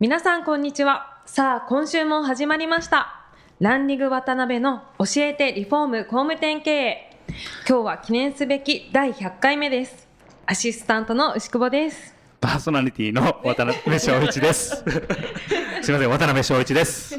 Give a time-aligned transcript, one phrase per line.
[0.00, 1.20] 皆さんこんにちは。
[1.26, 3.20] さあ今週も始まりました。
[3.58, 7.10] ランリグ渡辺の教えてリフォーム工務店経営。
[7.68, 10.08] 今日は記念すべき第100回目です。
[10.46, 12.16] アシスタントの牛久保です。
[12.40, 14.76] パーソナリティの渡辺翔一です。
[15.82, 17.18] すみません、渡辺翔一です。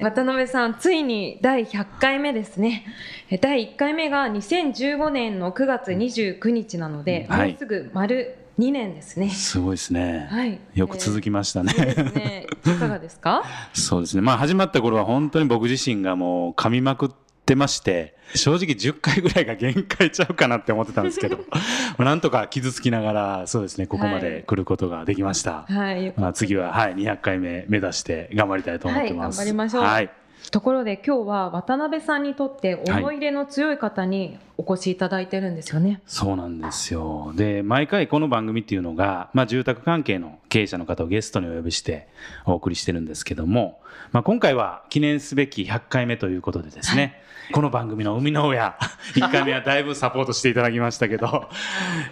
[0.00, 2.84] 渡辺さんついに第100回目ですね。
[3.30, 7.48] え第1回目が2015年の9月29日なので、はい。
[7.48, 10.26] もうすぐ丸2年ですねすごいですね。
[10.30, 11.72] はいよく続きましたね。
[11.72, 13.42] そうですねいかがですか？
[13.72, 14.22] そうですね。
[14.22, 17.10] まあ始まった頃は本当に僕自身がもう噛みまくっ
[17.46, 21.38] てまして、正直10回ぐらいが限界ちゃうかなって思ってたんですけど、
[21.96, 25.64] まあなんとか傷つきながら、そうですね、ここまで来ることができました。
[25.68, 29.38] はいまあ次は、はい、200回目目指して頑張りたいと思ってます。
[29.38, 30.10] はい頑張りましょうはい。
[30.50, 36.00] ところで今日は渡辺さんにとって思い入れの強い方にお越しいただいてるんですよね。
[36.04, 37.32] そうなんですよ。
[37.36, 42.08] で、毎回この番組っていうのが、まあ、住宅関係の経営者の方をゲストにお呼びして
[42.44, 48.76] お送りしてるんですけども、まあ、今回は記念すべき100回目ということでですね、この番組の生みの親、
[49.14, 51.48] 1回目はだいぶサポートしていただきましたけど、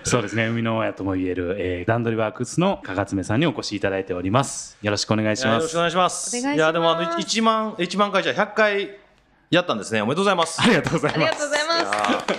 [0.04, 4.78] そうですね、生みの親とも言える、えー段取りワークスの加勝さんにお越しいただいております。
[4.82, 5.46] よろしくお願いします。
[5.46, 6.36] いやよろしくお願いします。
[6.38, 8.90] お願いしますいやでもあの1万1万回じゃ100回
[9.50, 10.02] やったんですね。
[10.02, 10.60] おめでとうございます。
[10.60, 11.38] ありがとうございありがます。
[11.38, 11.74] とうございま
[12.34, 12.35] す。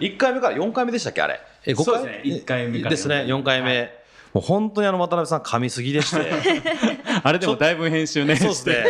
[0.00, 1.40] イエイ1回目から4回目でしたっけあれ？
[1.66, 3.24] え5そうですね一回目からですね。
[3.26, 3.96] 4回目。
[4.34, 6.32] もう本当にあの渡辺さん噛みすぎでして。
[7.24, 8.84] あれでもだいぶ編集ね、そうですね。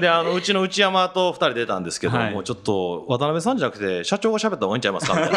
[0.00, 2.32] であのうちの内山と2人出たんですけど、はい。
[2.32, 5.32] もうちょっと渡辺さんじゃなくて社長が喋った方がいいんちゃいますかみたい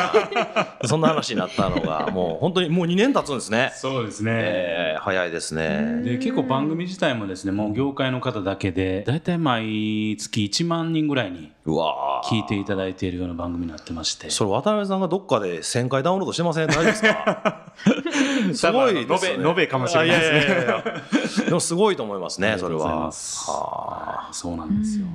[0.81, 3.71] なそんな話になったのがもう本当にもう2年経つんですね。
[3.75, 4.31] そうですね。
[4.35, 6.01] えー早いですね。
[6.03, 12.27] で結構番組自体もですねもう業界の方だけで大体毎月1万人ぐらいにうわー。
[12.27, 14.29] 聞いていただいているような番組になってまして。
[14.29, 16.67] それ渡辺さんがどっかで1000回ダウンロードしてません？
[16.67, 17.71] 大丈夫ですか？
[18.53, 19.47] すごいですよね。
[19.49, 20.41] 延べかもしれないで
[21.27, 21.45] すね。
[21.45, 23.11] でもすごいと思いますねそれは。
[23.11, 25.05] はそうなんですよ、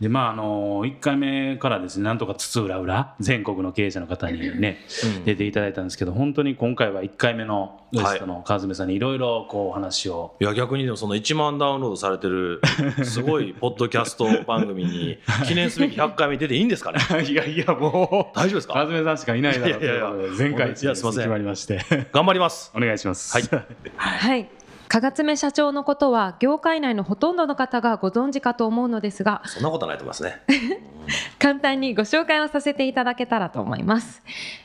[0.00, 4.78] でまああの1回目からですねなんとか津々浦々全国の経営者の方にね、
[5.16, 5.24] うん。
[5.24, 10.34] 出ていただいたんですけど本当に今回は1回目のゲストの川爪さんにいろいろこうお話を。
[10.40, 12.60] いや逆にでもその1万ダウンロードされてる
[13.04, 16.98] すごいポッドキャスト番組に 記念すべき100回目出ていいんですかね？
[17.28, 18.74] いやいやもう大丈夫ですか？
[18.74, 21.22] 川爪さんしかいないだろうということでいやいやいや前回いやすいません。
[21.22, 21.80] 決まりまして。
[22.12, 22.72] 頑張ります。
[22.76, 23.32] お願いします。
[23.36, 23.66] はい。
[23.96, 24.48] はい。
[24.92, 30.42] 加賀爪社長のことは業界内のほとんどの方がご存知かと思うのですがそんなことはないと思いますね。
[31.40, 34.22] 簡単にご紹介をさせていただけたらと思います。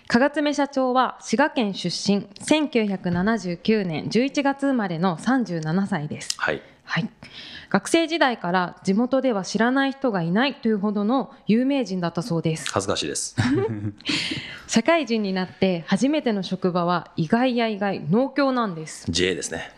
[0.07, 6.35] 加賀爪社長は滋賀県出身1979年11月生まれの37歳です。
[6.38, 6.61] はい。
[6.83, 7.09] はい、
[7.69, 12.69] 学生時代から地元では知らない人がいないというほどの有名人だったそうです。
[12.69, 13.33] 恥ずかしいです。
[14.67, 19.05] 社会人になって初めての職場は意外や意外農協なんです。
[19.09, 19.76] JA ですね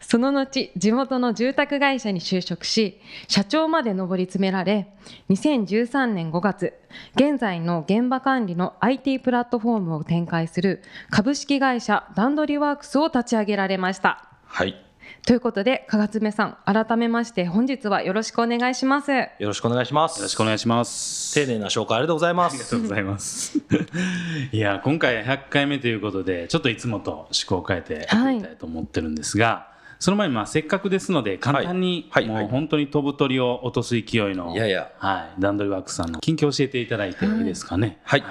[0.00, 4.88] その後地元の住宅会社に就職し社長まで上り詰められ
[5.30, 6.74] 2013年5月
[7.16, 14.28] 現在の現場管理の IT プラットフォームを展開する株式会社ダンドリワークスを立ち上げられました。
[14.44, 14.85] はい。
[15.26, 19.10] ということで加賀爪さん改めまして本日はよろしくお願いします。
[19.10, 20.18] よろしくお願いします。
[20.18, 21.34] よろしくお願いします。
[21.34, 23.58] 丁寧な紹介ありがとうございまありがすとうございます。
[24.52, 28.34] いや、今回100回目ということで、ちょっといつもと趣向を変えてはい。
[28.36, 29.66] やりたいと思ってるんですが、
[29.98, 32.28] その前にまあせっかくですので、簡単に、はい。
[32.28, 32.42] はい。
[32.42, 34.90] もう本当に飛ぶ鳥を落とす勢いの、いやいや。
[34.98, 37.98] はい、段取りワークさんの近況を教えていただいていいですかね？
[38.04, 38.24] はい、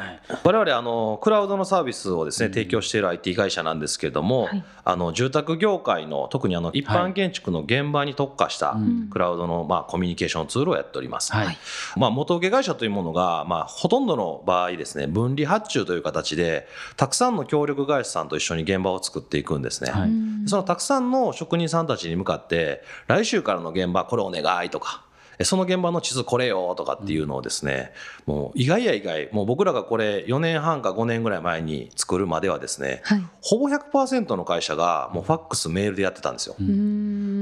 [0.43, 4.63] 我々あのクラウドのサービスをですね、提供している IT 会社なんですけれども、はい。
[4.87, 9.07] あの住宅業界の特にあの一般建築の現場に特化したん。
[9.09, 11.33] クラウドのまあコミュニケーションツールをやっております。
[11.33, 11.57] はい。
[11.97, 19.91] まあ、元請け会社というものが、まあ、ほとんどの場合ですね分離発注という形でたくさんの協力会社さんと一緒に現場を作っていくんですね。
[19.91, 20.09] はい。
[20.45, 25.04] そのたくさんの職人さんたちに向かって来週からの現場これお願いとか
[25.43, 27.91] その現場の地図これよとかっていうのをですね、
[28.25, 33.23] もう意外や意外もう僕らがこれ4年半か5年ぐらい前に作るまではですねはい。
[33.41, 36.55] ほぼ100%の会社がもうファックスメールでやってたんですよ。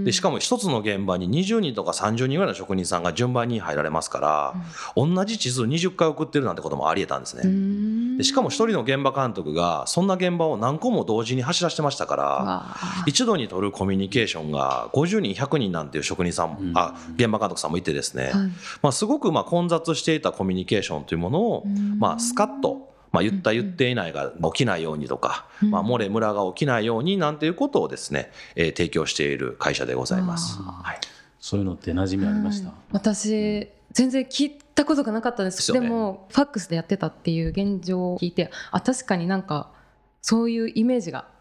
[0.03, 4.55] でしかも一つの現場に20人とか30人ぐらいの職人さんが順番に入られますから、
[4.95, 8.17] 同じ地図20回送ってるなんてこともありえたんですね。
[8.17, 12.75] でしかも一人の現場監督がそんな現場を何個も同時に走らせてましたから
[13.05, 16.71] 一度に取るコミュニケーションが50人100人なんていう職人さんも、うん。
[16.75, 18.33] あ現場監督さんもいてですね、はい。
[18.81, 21.65] まあ、すごくまあ混雑していたコミュニケーションというものを、
[21.97, 30.57] まあ、スカッと、まあ、言った言っていないが起きないようにとか、まあ、漏れムラが起きないようになんていうことをですね、えー提供している会社でございます。
[30.59, 30.99] あはい。
[31.39, 35.57] そういうのって馴染みありました、はい私全然聞いたことがなかったんです。
[35.57, 35.81] ですよね。
[35.81, 39.71] でもファックスでやってたっていう現状を聞いてあ確かになんか
[40.21, 41.32] そういうイメージがうん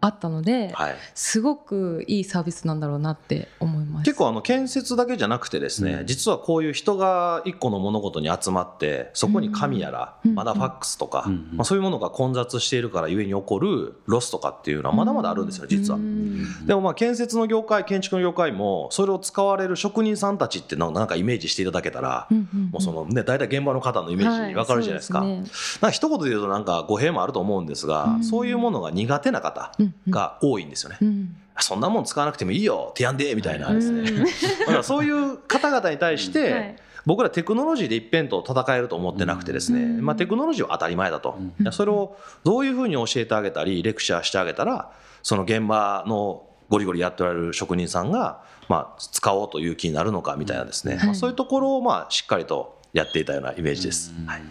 [0.00, 4.04] あったので、はい、すごくいいサービスなんだろうなって思います。
[4.04, 6.06] 結構あの建設だけじゃなくてですね、うん。
[6.06, 10.34] 実はこういう人が一個の物事に集まってそこに紙やら、うん。
[10.34, 11.48] まだファックスとか、うん。
[11.54, 15.98] まあ、そういうものが混雑しているからゆえに起こるロスとかっていうのはまだまだあるんですよ実は。
[15.98, 16.02] う。
[16.02, 16.66] ん。
[16.66, 25.20] でもまあ建設の業界建築の業界もそれを使われる職人さんたちっていうのをなんかイメージしていただけたら、うんうんもうそのね大体現場の方のイメージわかるじゃないですか。
[25.20, 25.44] はなん
[25.80, 28.24] か一言で言うとなんか語弊もあると思うんですが、うん。
[28.24, 29.72] そういうものが苦手な方
[30.08, 30.98] が多いんですよね。
[31.00, 31.36] うん。
[31.60, 32.92] そんなもん使わなくてもいいよ。
[32.96, 33.72] 提案でみたいな。
[33.72, 34.10] ですね。
[34.10, 34.24] うん。
[34.24, 34.30] だ
[34.66, 36.76] からそういう方々に対して、はい。
[37.06, 40.04] 僕らテクノロジーで一辺倒戦えると思ってなくてですね、うん。
[40.04, 41.72] まあ、テクノロジーは当たり前だと、うん。
[41.72, 44.92] それをどういうふうに教えてあげたりレクチャーしてあげたら
[45.22, 51.06] その現場のゴリゴリやっておられる職人さんが、まあ、使おうという気になるのかみたいなですね、はい。
[51.06, 54.12] まあ、そういうところをまあしっかりとやっていたようなイメージです。
[54.16, 54.26] うん。
[54.26, 54.42] はい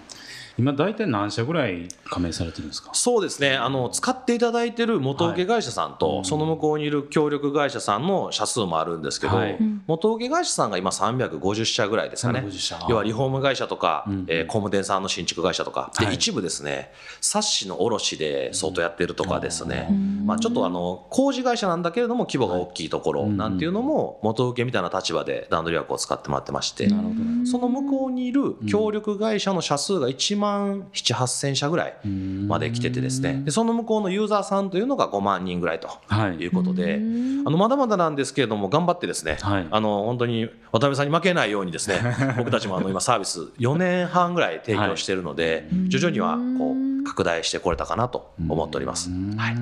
[0.58, 2.90] 今大体何社ぐらい加盟されてるんですか？
[2.94, 3.56] そうですね。
[3.56, 6.26] あの使っていただいている元請け会社さんと、はい。
[6.26, 9.58] その向こうにいる協力会社さんの社数もあるんですけど、はい。
[9.86, 12.40] 元請け会社さんが今350社ぐらいですかね。
[12.40, 14.26] 350社要はリフォーム会社とか、うん。
[14.28, 16.16] えー工務店さんの新築会社とか、ではい。
[16.16, 20.26] 一部ですねサッシの卸で相当やってるとかですね、うん。
[20.26, 27.16] まあ、ちょっとあの工事会社なんだけれども規模が大きいところなんていうのも元請けみたいな立場で段取り枠を使ってもらってまして、なるほど。
[27.16, 33.42] ねその向こうにいる協力会社の社数が1万7、8000社ぐらいまで来ててですね。
[33.46, 36.36] でその向こうのユーザーさんというのが5万人ぐらいとはい。
[36.36, 37.44] いうことであうん。
[37.44, 39.68] のまだまだなんですけれども頑張ってですねはい。
[39.70, 42.00] あの本当に渡辺さんに負けないようにですね
[42.38, 49.10] 僕たちもあの今サービス4年半ぐらい提供しているので徐々にはこう拡大してこれたかなと思っております。
[49.10, 49.36] うん。
[49.38, 49.56] はい。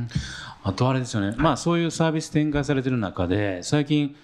[0.63, 4.15] あとあれですよね、まあそういうサービス展開されてる中で最近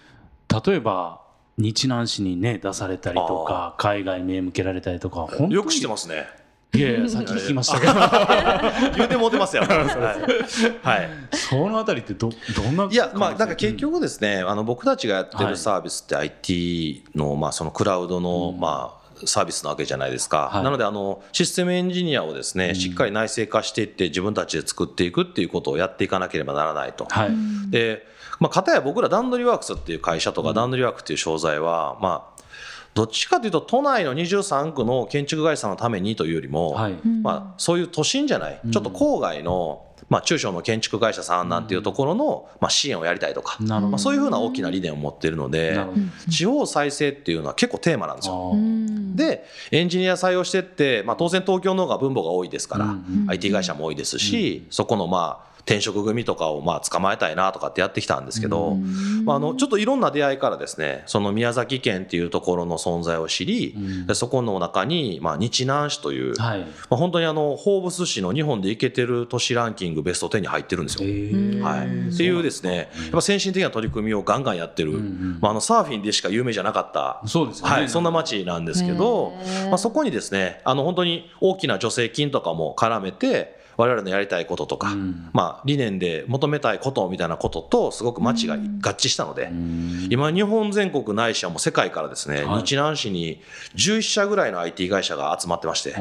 [0.66, 1.22] 例えば
[1.58, 6.26] 日南市にね出されたりとか海外目向けられたりとかよく知ってますね。
[6.74, 7.94] いやいやさっき聞きましたけど。
[8.96, 9.64] 言うてもうてますよ。
[9.68, 10.88] はい。
[10.88, 11.10] はい。
[11.34, 20.50] そのあたりってどどんないや、まあ、だから結局ですね、あの僕たちがやってるサービスって IT の、まあ、そのクラウドの、まあ、サービスなわけじゃないですか。
[20.52, 20.64] はい。
[20.64, 27.06] なので、あの、システムエンジニアをですね、しっかり内製化していって、自分たちで作っていくっていうことをやっていかなければならないと。
[27.10, 27.32] はい。
[27.70, 28.08] で、
[28.40, 32.42] まあ、片や僕ら段取りワークスっていう会社とか、段取りワークっていう商材は、まあ、
[32.94, 36.94] どっちかというと、都内の23区の建築会社のためにというよりも、はい。
[37.24, 45.80] まあ、そういう都心じゃない、ちょっと郊外の、まあ、中小の建築会社さんなんていうところの、まあ、支援をやりたいとか、まあ、そういうふうな大きな理念を持っているので
[46.30, 48.54] 地方再生っていうのは結構テーマなんですよ。
[49.16, 58.76] でエンジニア採用してって、まあ、当然東京の方が分母が多いですから、うん IT 会社も多いですし、そこのまあ転職組とかをまあ捕まえたいなとかってやってきたんですけど、
[59.24, 63.76] まあ、あのちょっといろんな出会いからですねその宮崎県っていうところの存在を知り、
[64.14, 66.60] そこの中にまあ日南市という、はい。
[66.60, 71.08] まあ、本当にあのフォーブス市の日本でイケてる都市ランキングベスト10に入ってるんですよ。
[71.08, 71.62] えー。
[71.62, 75.38] はい、っていうですね、やっぱ先進的な取り組みをガンガンやってる、んうん。
[75.42, 77.74] まあ、あのサーフィンでしか有名じゃなかった、そうですよね。
[77.74, 79.34] はい、そんな街なんですけど
[79.70, 85.30] まあ、そこにですねあの本当に大きな助成金とかも絡めて我々のやりたいこととか、うん。
[85.34, 90.08] まあ、理念で求めたいことみたいなこととすごく街が合致したので、うん。
[90.12, 92.60] 今日本全国ないしはもう世界からですね、はい。
[92.60, 93.42] 日南市に
[93.76, 95.96] 11社ぐらいの IT 会社が集まってまして。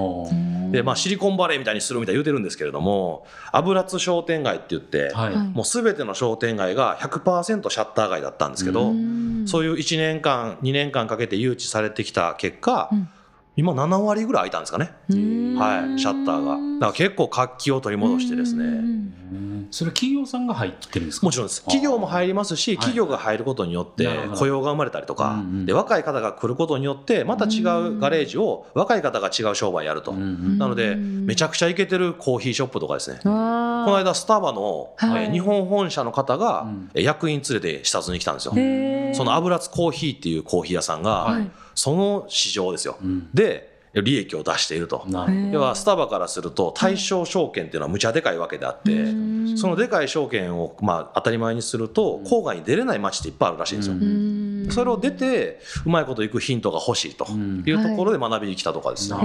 [0.71, 5.35] でまあ、シリコンバレーみたいにするみたいに言うてるんですけれども油津商店街って言って、はい。
[5.35, 5.49] はい。
[5.49, 9.45] もうすべての商店街が100%シャッター街だったんですけど、うん。
[9.47, 13.09] そういう1年間2年間かけて誘致されてきた結果、うん
[13.61, 15.57] 今7割ぐらい開いたんですかね、うん。
[15.57, 16.53] はい、シャッターが。
[16.55, 19.15] だから結構活気を取り戻してですね、うん
[19.73, 21.27] それ企業さんが入ってるんですか？
[21.27, 21.61] もちろんです。
[21.61, 33.21] 企業も入りますし企業が入ることによって雇用が生まれたりとか、で若い方が来ることによってまた違うガレージを若い方が違う商売やると、なのでめちゃくちゃイケてるコーヒーショップとかですね、
[33.87, 35.25] の間スタバの、はい。
[35.25, 38.53] えー日本本社の方が、役員連れて視察に来たんですよ。
[39.15, 41.51] その油津コーヒーっていうコーヒー屋さんが、はい。
[41.75, 42.97] その市場ですよ。
[43.03, 43.29] うん。
[43.33, 45.05] で利益を出していると。
[45.53, 49.59] 要はスタバからすると対象証券っていうのはむちゃでかいわけであって、うん。
[49.59, 53.95] そのでかい証券をまあ当たり前にすると郊外に出れない街っていっぱいあるらしいんですよ。
[53.95, 54.69] ううん。
[54.71, 57.65] それを出てうまいこといくヒントが欲しいとん。
[57.67, 59.19] いうところで学びに来たとかですね。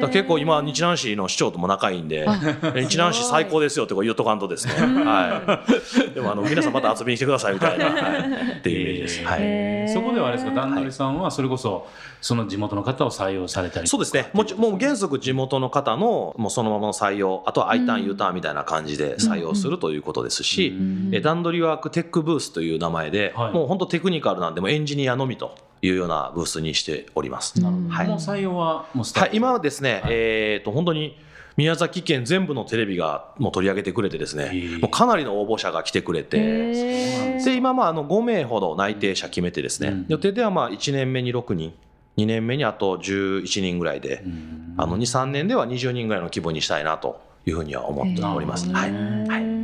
[0.00, 5.64] へだ結構今日南市の市長とも仲いいんで日南市最高ですよってこう言っとかんとですね、は
[6.10, 11.86] い、でもあの皆さんまた遊びに来てくださいみたいな、 はい、っていうイメージです、はい、そこではあれですか段取さんはそれこそ
[12.20, 14.30] その地元の方を採用されたりそうですね。
[14.32, 20.74] もちもう原則地元の方のもうそのままの採用あとは I ターン U ターンみたいな感じで採用するということですし、
[21.12, 23.52] え段取りワークテックブースという名前で、はい。
[23.52, 27.60] もう本当テクニカルなんでもうエンジニアのみというようなブースにしております。
[27.60, 27.88] なるほど。
[27.88, 28.08] はい。
[28.08, 31.16] もう採用はもうスタート、はい、今はですね、えっ、と本当に
[31.56, 37.38] 宮崎県全部のテレビがもう取り上げてくれてですねもうかなりの応募者が来てくれて。
[37.44, 40.06] で今まああの5名ほど内定者決めてですね、うん。
[40.08, 41.74] 予定ではまあ1年目に6人
[42.16, 44.74] 2年目にあと11人ぐらいで、うん。
[44.76, 48.70] あの23年では20人ぐらいの規模にしたいなというふうには思っております。
[48.70, 48.92] はい。
[48.92, 49.60] はい。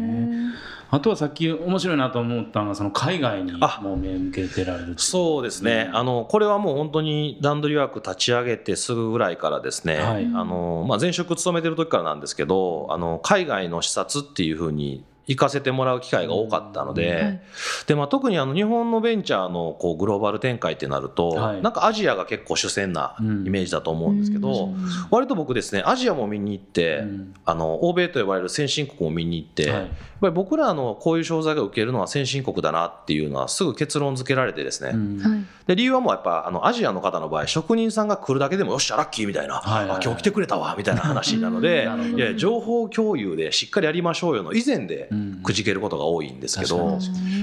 [0.88, 3.81] あとはさっき面白いなと思ったのがその海外にあ。
[3.83, 10.25] もう目向けてられるそうですね、あのこれはもう本当に段取りワーク立ち上げてすぐぐらいからですね、はい。
[10.25, 17.40] あのまあ、前職勤めてる時からなんですけどあの海外の視察っていうふうに行かせてもらう機会が多かったので,、はい。
[17.87, 21.62] でまあ、特にあの日本のベンチャーのこうグローバル展開ってなると、はい。
[21.62, 24.76] なんかアジアが結構主戦なイメージだと思うんですけど、うん。
[25.11, 27.35] 割と僕ですねアジアも見に行って、うん。
[27.45, 29.80] あの欧米と呼ばれる先進国も見に行って、はい。
[29.80, 29.88] やっ
[30.21, 35.18] ぱり僕らのこういう商材が受けるのは先進国だなっていうのはすぐ結論付けられてですね、うん。
[35.18, 39.99] はいで理由はもうやっぱあのアジアの方の場合職人さんが来るだけでもよっしゃラッキーみたいな、はいはいはい。
[39.99, 46.99] あ今日来てくれたわみたいな話なので いや情報共有でしっかりやりましょうよの以前でうんくじけることが多いんですけど、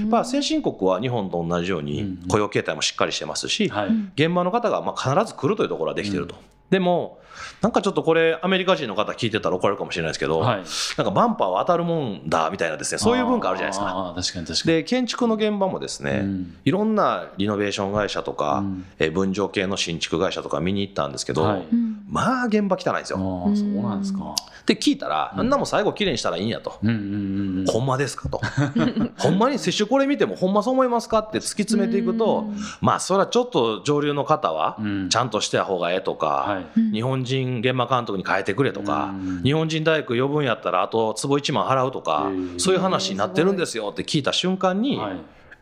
[0.08, 2.28] まあ、先進国は日本と同じようにうん。
[2.28, 3.88] 雇用形態もしっかりしてますし、はい。
[4.14, 6.36] 現場の方がまあ必ず来るというところはできてると。
[6.70, 7.18] でも
[7.62, 10.62] なんかちょっとこれアメリカ人の方聞いてたら怒られるかもしれないですけど、はい。
[10.96, 12.98] なんかバンパーは当たるもんだみたいなですね。
[12.98, 14.12] そういう文化あるじゃないですか。
[14.16, 14.76] 確かに確かに。
[14.76, 16.56] で建築の現場もですね、うん。
[16.64, 18.84] いろんなリノベーション会社とか、うん。
[18.98, 21.62] えー分譲系の新築会社とか見に行ったんですけど、はい。
[22.08, 23.24] まあ現場汚いんですあよ。
[23.48, 24.34] ーそうなんですか。
[24.66, 26.78] で聞いたら、あんなもん最後きれいにしたらいいんやと。
[26.82, 27.66] うんうんうんうん。
[27.66, 28.40] ほんまですかと。
[29.18, 32.46] ほんまに接種これ見てもほんまそう思いますかって突き詰めていくと
[32.80, 35.08] まあそれはちょっと上流の方はうん。
[35.10, 36.80] ちゃんとしてた方がええとか、はい。
[36.92, 39.42] 日本人現場監督に変えてくれとか、うん。
[39.42, 45.16] 日本人大工呼ぶんやったらあと坪1万払うとか、うんそういう話になってるんですよって聞いた瞬間に、はい。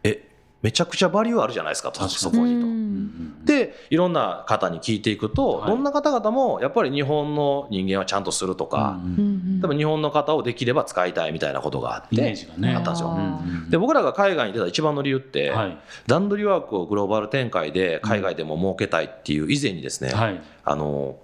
[0.04, 0.28] え
[0.62, 2.18] めちゃくちゃバリューあるじゃないですかと確かに。
[2.20, 2.66] そこにと。
[2.66, 3.44] うん。
[3.44, 5.70] でいろんな方に聞いていくと、はい。
[5.70, 12.74] どんな方々もやっぱり日本の人間はちゃんとするとか、うん多分日本の方をできれば使いたいみたいなことがあっイメーてジがね。
[12.74, 13.16] あったんですよ。
[13.70, 15.78] で僕らが海外に出た一番の理由って、はい。
[16.06, 20.40] 段取りワークをグローバル展開で海外でも儲けたいっていう以前にですね、はい。
[20.64, 21.16] あの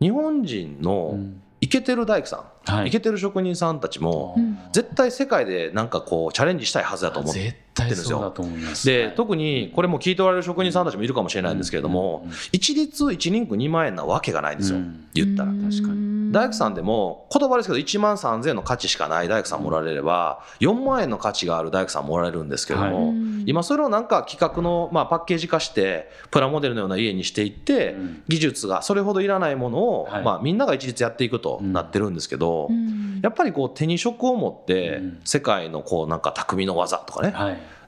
[0.00, 1.42] 日本人のうん。
[1.60, 2.36] イケてる大工さ
[2.68, 2.88] ん、はい。
[2.88, 4.58] イケてる職人さんたちも、うん。
[4.72, 8.86] 絶対世界でなんかこうチャレンジしたいはずだと思って絶対そうだと思います。
[8.86, 15.06] で特にこれも聞いておられる職人さんたちもいるかもしれないんですけれども、うんうん一律1人区2万円なわけがないんですよ、うん。
[15.14, 15.52] 言ったら。
[15.52, 16.32] 確かに。
[16.32, 23.16] 大工さんでも言葉ですけど1万3000円の価値しかない大工さんもおられれば4万円の価値がある大工さんもおられるんですけども、はい。
[23.46, 28.22] 今それをなんか企画のまあパッケージ化してプラモデルのような家にしていってうん。
[28.28, 30.22] 技術がそれほどいらないものをはい。
[30.22, 33.20] まあみんなが一律やっていくとなってるんですけどうん。
[33.22, 35.20] やっぱりこう手に職を持ってうん。
[35.24, 37.34] 世界のこうなんか匠の技とかね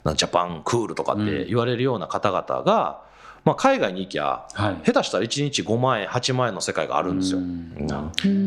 [0.03, 3.01] ジャパンクールとかって言われるような方々が
[3.43, 4.85] まあ海外に行きゃはい。
[4.85, 7.39] 下手したら1日5万円8万円の世界があるんですよ。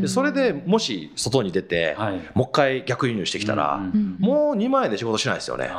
[0.03, 1.97] でそれでもし外に出て、
[2.35, 3.79] もう一回逆輸入してきたら、
[4.19, 5.71] もう2万円で仕事しないですよね。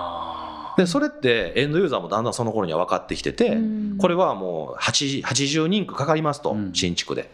[0.77, 3.97] あでそれってエンドユーザーもだんだんその頃には分かってきてて、うん。
[3.97, 6.73] これはもう80 80人区かかりますと、うん。
[6.73, 7.29] 新築で。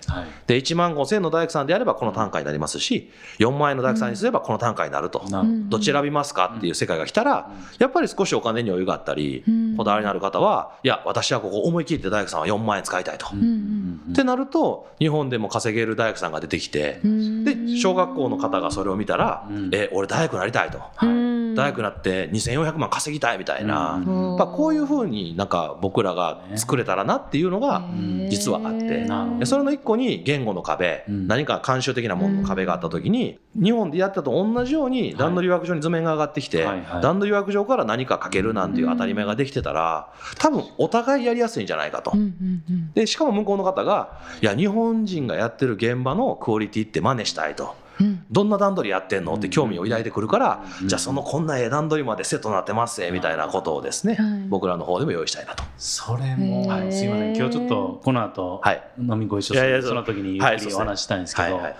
[0.47, 5.43] で1万5000円の大工さんであればこの単価になりますし4万円の大工さんにすればこの単価になると、ど。
[5.69, 9.77] どちら選びますかっていう世界が来たら、やっぱり少しお金に余裕があったり、うん。
[9.77, 13.27] こだわりのある方はいや私はここ思い切って大工さんは4万円使いたいと。
[13.27, 17.43] ってなると日本でも稼げる大工さんが出てきて、うん。
[17.43, 19.69] で小学校の方がそれを見たら「うん。
[19.73, 24.29] え俺大工になりたい」と「うん大工になって2400万稼ぎたい」みたいな、うん。
[24.29, 27.83] やっぱこういうふうになんか僕らが作れたらなっていうのが
[28.29, 31.27] 実はあって、それの一個に言語の壁、うん。
[31.27, 37.01] 何か慣習的なものの壁があった時に日本でやったと同じように段取り枠上に図面が上がってきて、はいはい。
[37.01, 42.11] 段取り枠上から何か書けるなんていう当たり前ができてたら多分お互いやりやすいんじゃないかと。
[42.13, 42.93] うんうんうん。
[42.93, 47.75] でしかも向こうの方がいや日本人がやってる現場のクオリティって真似したいと。
[48.01, 48.25] うん。
[48.31, 49.35] どんな段取りやってんの？
[49.35, 50.87] って興味を抱いてくるから、うん。
[50.87, 54.47] じゃあそのこんなええ段取りまでセットになってますぜみたいなことをですね、はい。
[54.49, 55.63] 僕らの方でも用意したいなと。
[55.77, 58.83] それも、はい、すいません今日ちょっとこの後、はい。
[58.99, 61.75] 飲みご一緒すいやいその時にゆっくりお話ししたいんですけど、はいはい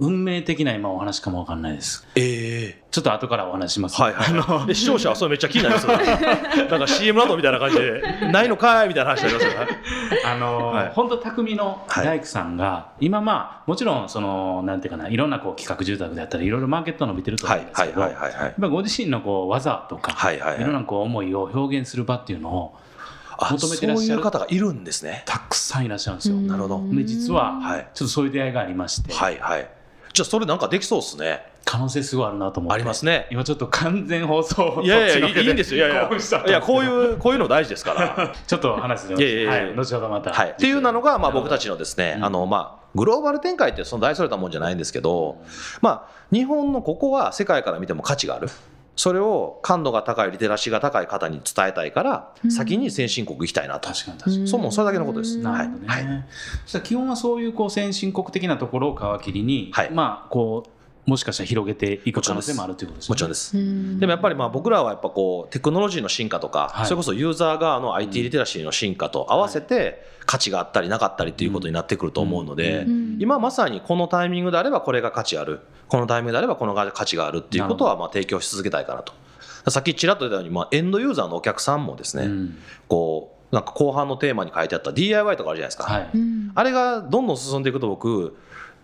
[0.00, 2.06] 運命的な今お話かもわかんないです。
[2.16, 2.82] ええ。
[2.90, 4.00] ちょっと後からお話します。
[4.00, 8.02] はいはいで視聴者はそれめっちゃ気になりますよなんか CM などみたいな感じで
[8.32, 9.64] ないのかいみたいな話になりますよ。
[9.66, 9.82] ね
[10.24, 10.88] あのはい。
[10.94, 18.42] 本当匠の大工さんが、今まあもちろんそのなんていうかないろんなこう企画住宅であったりいろいろマーケット伸びてると思はいうんですけど、はいはいはいはい。
[18.44, 20.62] やっぱご自身のこう技とか、はいはいはい。
[20.62, 22.74] いろんなこう思いを表現する場っていうのを
[23.38, 25.24] あ求めてらっしゃるそういう方がいるんですね。
[25.26, 26.36] たくさんいらっしゃるんですよ。
[26.36, 26.94] なるほど。
[26.94, 27.88] で実は、はい。
[27.92, 29.68] ちょっとそういう出会いがありまして、はいはい
[30.20, 31.40] じゃあそれなんかできそうですね。
[31.64, 32.74] 可能性すごいあるなと思って。
[32.74, 33.26] ありますね。
[33.30, 35.86] 今ちょっと完全放送いやいやいいんですよ。
[35.86, 36.44] いやいや。
[36.46, 38.34] いやこういうこういうの大事ですから。
[38.46, 42.24] ちょっと話していやいやいやはい、後ほどまた、はい、っていうのが、まあ、僕たちのですね、うん。
[42.26, 45.38] あのまあ、グローバル展開ってその大それたもんじゃないんですけど、
[45.80, 48.50] まあ、日本のここは世界から見ても価値がある。
[49.00, 53.88] それを感度が高いリテラシーが高い方に伝えたいから、先に先進国行きたいなと。
[53.88, 55.38] 確かに確かに、そうもうそれだけのことです。
[55.38, 56.24] なるほどね、はいはい。
[56.64, 59.90] そしたら基本はそういうこう先進国的なところを皮切りに、はい。
[59.90, 60.70] まあこう
[61.06, 63.12] もしかしたら広げていく可能性もあるということですよね。
[63.14, 63.58] もちろんです。
[63.58, 63.98] うん。
[63.98, 73.16] でもやっぱりまあ僕らはやっぱこうテクノロジーの進化とか、はいそれこそユーザー側の IT リテラシーの進化と合わせて価値があったりなかったりっていうことになってくると思うので、うん。
[73.18, 75.60] 今まさにこのタイミングであればこれが価値ある。
[75.88, 79.12] このタイミングであればこの価値があるっていうことはまあ提供し続けたいかなと。
[79.70, 82.58] さっきちらっと言ったようにまあエンドユーザーのお客さんもですね、うん。
[82.88, 86.10] こうなんか後半のテーマに書いてあった DIY とかあるじゃないですか、はい。
[86.14, 86.52] うん。
[86.54, 88.36] あれがどんどん進んでいくと僕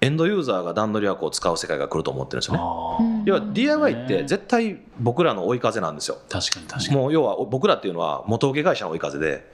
[0.07, 3.23] エンドユーザーが段取り枠を使う世界が来ると思ってるんですよね。
[3.27, 6.19] 要は DIY って絶対僕らの追い風なんですよ。
[6.29, 6.97] 確かに確かに。
[6.97, 9.51] もう要は僕らっていうのは元請け会社の追い風で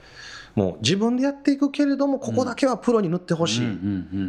[0.55, 3.67] もう自分でやっていくけれどもここだけはプロに塗ってほしい、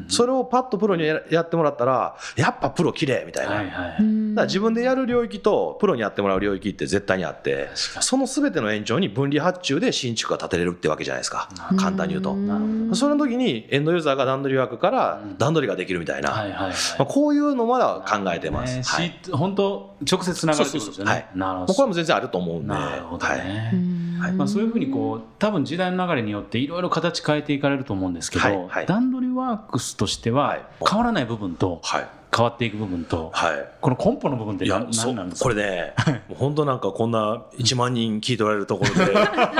[0.09, 11.49] それをパッとプロにややってもらったらやっぱプロ綺麗みたいな、はいはい、うんだから自分でやる領域とプロにやってもらう領域って絶対にあってその全ての延長に分離発注で新築が建てれるってわけじゃないですか。
[11.71, 16.73] うん簡単に言うと、それの時にエンドユーザーが段取り枠から段取りができるみたいな、はいはいはい。
[16.99, 18.83] まあ、こういうのまだ考えてます、ね。
[18.85, 21.13] はい、し本当直接つながるってことですよね。
[21.13, 21.29] はい。
[21.35, 21.73] なるほど。
[21.73, 22.69] もうこれも全然あると思うんで。
[22.69, 24.37] なるほどね、はいうん。
[24.37, 28.87] まあ、そういうふうにこう多分時代の流れによっていろいろ形変えていかれると思うんですけど、はいはい。
[28.87, 30.63] 段取りワークスとしてははい。
[30.89, 33.69] 変わらない部分とはい変わっていく部分とはい。
[33.81, 35.45] この根本の部分って何いやそ何なんですか？
[35.45, 35.95] これね、
[36.29, 39.13] もう本当なんかこんな1万人聞いておられるところで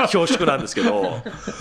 [0.03, 1.17] 恐縮なんですけど、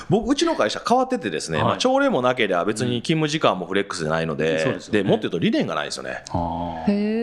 [0.08, 1.66] 僕、うちの会社変わっててですね、はい。
[1.68, 5.02] まあ、朝礼もなければ別に勤務時間もフレックスでないので、そうですよね。
[5.02, 6.24] でもっと言うと理念がないんですよね。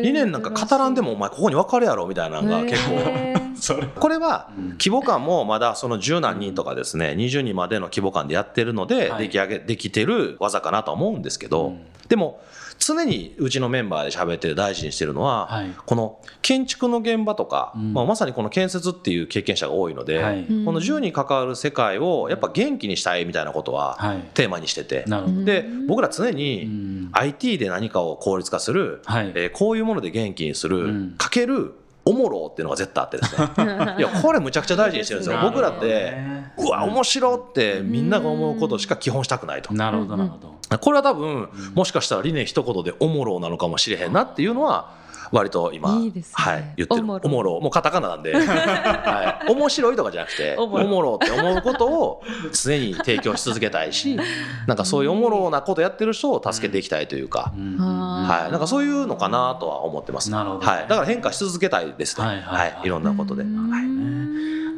[0.04, 3.92] 理念なんか語らんでもお前ここに分かるやろみたいなのが結構。
[4.00, 4.70] これはうん。
[4.72, 9.24] 規模感もまだその10何人とかですね20人までの規模感でやってるのではい。
[9.24, 11.82] 出来上げできてる技かなとは思うんですけど、うん。
[12.08, 12.40] でも
[12.82, 15.72] 常にうちのメンバーで喋って大事にしてるのは、はい。
[15.86, 17.94] この建築の現場とか、うん。
[17.94, 20.40] まあ、まさにこの建設っていう経験者が多いので、はい。
[20.44, 20.66] うん。
[20.66, 24.22] この10に関わる世界をやっぱ元気にしたいみたいなことははい。
[24.34, 29.32] テーマにしてて、なるほど、で僕ら常うにん IT で何かを効率化する、はい。
[29.36, 31.16] えーこういうもので元気にする、うん。
[31.18, 33.50] かけるおもろっていうのが絶対あってですね。
[34.00, 35.40] いやこれむちゃくちゃ大事にしてるんですよ。
[35.44, 36.18] 僕らって
[36.58, 45.01] うわ面白ってみんなが思うことしか基本したくないとなるほどなるほど、これは多分もしかしたら理念一言でおもろなのかもしれへんなっていうのは
[45.32, 46.34] 割と今いいですね。
[46.34, 47.02] はい、言ってる。
[47.02, 47.22] おもろ。
[47.24, 47.60] おもろ。
[47.62, 50.88] もうカタカナなんで、 はい、面白いとかじゃなくておおもろ。
[50.88, 54.18] もろって思うことを常に提供し続けたいし
[54.68, 57.78] なんかそういうおもろなことやってる人を助けていきたいというか、うん。
[57.78, 60.30] はい、なんかそういうのかなとは思ってます。
[60.32, 60.66] なるほど。
[60.66, 62.26] はい、だから変化し続けたいですね。
[62.26, 62.60] はいい、ははい。
[62.60, 62.80] はい。
[62.84, 63.44] いろんなことで。
[63.44, 63.70] うん。
[63.72, 63.84] はい。
[63.84, 64.12] ね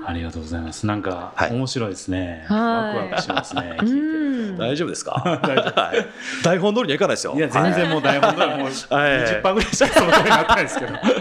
[0.06, 0.86] ありがとうございます。
[0.86, 1.52] なんかはい。
[1.54, 2.60] 面白いですね、はい。
[2.60, 4.54] ワクワクしますね、う聞いて。
[4.54, 5.12] ん大丈夫ですか？
[5.16, 6.44] はい。
[6.44, 7.34] 台本通りにはいかないですよ。
[7.36, 8.70] いや全然もう台本でもうはい。
[8.72, 11.04] 20%ぐらいしかその通りになってないですけど、はい。
[11.04, 11.14] はい。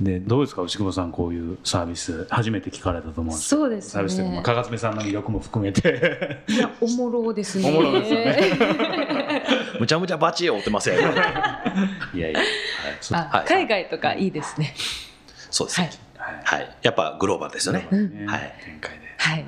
[0.00, 0.62] でどうですか？
[0.62, 6.40] 牛久保さんこういうサービス初めて聞かれたと思うんですそうですサービスというか、まあ、ねかがつめさんの魅力も含めて。
[6.48, 7.68] いやおもろですね。
[7.68, 9.42] おもろですよね。
[9.78, 10.96] むちゃむちゃバチを追ってますよ。
[11.00, 11.10] 今
[12.14, 12.48] いやいや、はい。
[13.00, 13.46] そうあはい。
[13.46, 14.74] 海外とかいいですね。
[15.50, 15.90] そうですね。
[16.16, 16.40] はい。
[16.44, 16.76] はい。
[16.82, 17.86] やっぱグローバルですよね。
[17.90, 18.54] うんはい。
[18.64, 19.46] 展開ではい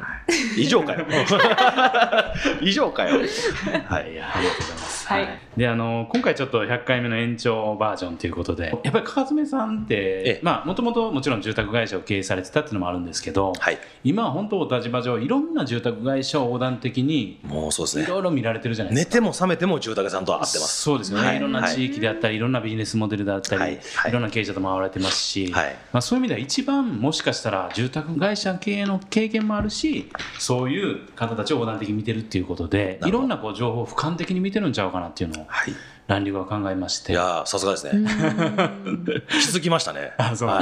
[0.56, 1.06] 異常かよ。
[2.62, 3.18] 異常かよ。
[3.18, 5.06] はい、ありがとうございます。
[5.06, 13.78] はいで、あの今回ちょっと100回目の延長バージョンということで、やっぱりかかつめさんってええ、まあもともともちろん住宅会社を経営されてたっていうのもあるんですけど、はい。
[14.04, 18.04] 今は本当お立場上いろんな住宅会社を横断的にもうそうですね。
[18.04, 19.10] いろいろ見られてるじゃないですか。
[19.10, 20.82] 寝ても覚めても住宅さんとは会ってます。
[20.82, 35.74] そうですよね、はいい、ろんな地域であったり、い、ろんなビジネスモデルであったり、はいいろんな経営者と回られてますし、はいまあ、そういう意味では一番もしかしたら住宅会社経営の経験もあるしそういう方たちを横断的に見てるっていうことでいろんなこう情報を俯瞰的に見てるんちゃうかなっていうのをはい。
[36.08, 37.98] 乱流が考えましていやーさすがですうね。
[38.00, 38.06] ん
[39.28, 40.12] 気づきましたね。
[40.18, 40.60] あそうは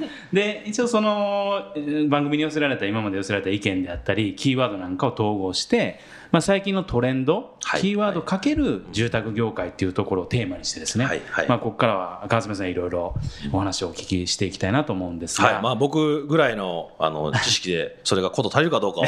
[0.00, 6.00] ねで一応そのえー番組に寄せられた今まで寄せられた意見であったりキーワードなんかを統合して
[6.32, 7.80] まあ、最近のトレンド、はい。
[7.80, 11.22] キーワードかける住宅業界っていうところをテーマにしてですね、はい。
[11.30, 11.48] はい。
[11.48, 13.14] まあ、ここからは川爪さんいろいろ
[13.52, 15.62] お話をお聞きしていきたいなと思うんですが、はい。
[15.62, 19.06] まあ、僕ぐらいのあの知識でそれがこと足りるかどうかは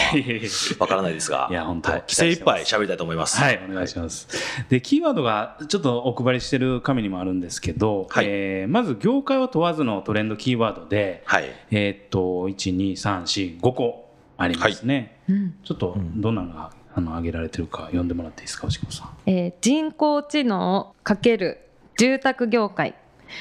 [0.78, 1.48] わからないですが。
[1.50, 2.04] いや本当はい。
[2.06, 3.38] 精一杯喋りたいと思います。
[3.38, 4.28] はい、お願いします。
[4.68, 8.26] で、キーワードがちょっとお配りしてる紙にもあるんですけど、はい。
[8.28, 11.44] えーまず業界を問わずのトレンドキーワードで、はい。
[11.70, 15.18] えーっと、1、2、3、4、5個ありますね。
[15.28, 19.08] うんちょっとどんなのが、あの挙げられてるか読んでもらっていいですか、押越さん。
[19.26, 21.56] えー人工知能×
[21.98, 22.94] 住宅業界。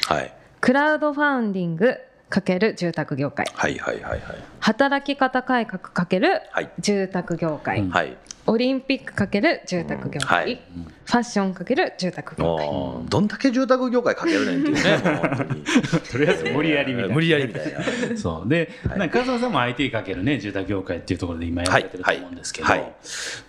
[0.08, 0.34] はい。
[0.62, 1.98] クラウドファウンディング
[2.30, 3.46] ×住宅業界。
[3.54, 4.22] はいはいはいはい。
[4.60, 6.70] 働き方改革×はい。
[6.80, 7.90] 住宅業界、うん。
[7.90, 8.18] はい。
[8.48, 10.62] オリンピック×住宅業界、はい
[11.08, 12.68] ファッション×住宅業界
[13.10, 15.00] どんだけ住宅業界かけるねんっていうね
[16.12, 17.16] とりあえず無理やりみたいな。
[17.16, 17.80] 無理やりみたいな
[18.20, 18.50] そう。
[18.50, 22.92] で、はいなんか川島さんも IT かけるね、住宅業界っていうところで今やられてると思うんですけど、はいはい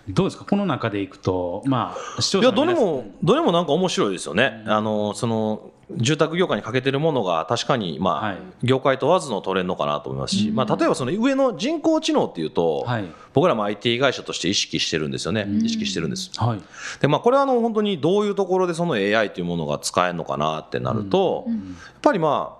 [0.07, 4.63] どうですか、この中でいくと、まあ、視聴いやどれもどれもなんか面白いですよね。
[4.65, 13.05] あのその住宅業界に欠けてるものが確かにまあ、はい業界問わずのトレンドかなと思いますし、うんまあ例えばその上の人工知能っていうと、はい。
[13.33, 15.45] 僕らも IT 会社として意識してるんですよね。
[15.47, 16.31] うん意識してるんです。
[16.37, 16.59] はい。
[16.99, 21.53] でまあこれはあの本当にどういうところでその AI というものが使えるのかなってなると、うん。
[21.53, 22.59] やっぱりまあ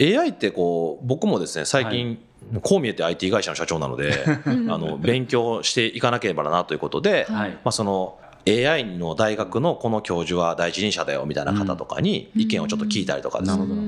[0.00, 2.18] AI ってこう僕もですね最近、
[2.62, 7.50] こう見えて IT 会社の社長なので あの勉強していかなければなということで、はい。
[7.50, 13.42] まあ、その AI の大学のこの教授は第一人者だよみたいな方とかに意見をちょっと聞いたりとか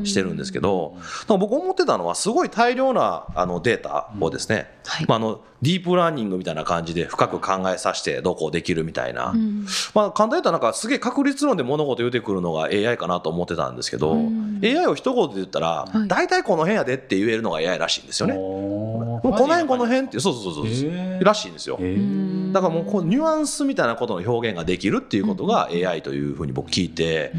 [0.05, 0.96] してるんですけど
[1.29, 5.07] 僕思ってたのはすごい大量なあのデータをですね、はい。
[5.07, 9.66] まあ、あのディープラーニングみたいな感じで深く考えさせてどうこうできるみたいな、うん。
[9.94, 14.61] まあ、簡単に言ったらなんかすげえ確率論で物事言うてくるのが AI かなと思ってたんですけど、うん。
[14.62, 16.09] AI を一言で言ったらはい。
[16.09, 18.35] 大体この辺やでって言えるのが AI らしいんですよね。
[18.35, 21.77] この辺この辺ってそうそうそうそう、らしいんですよ。
[21.81, 22.53] えー。
[22.53, 27.33] だからもうこうニュアンスみたいなことの表現ができるっていうことが AI というふうに僕聞いて、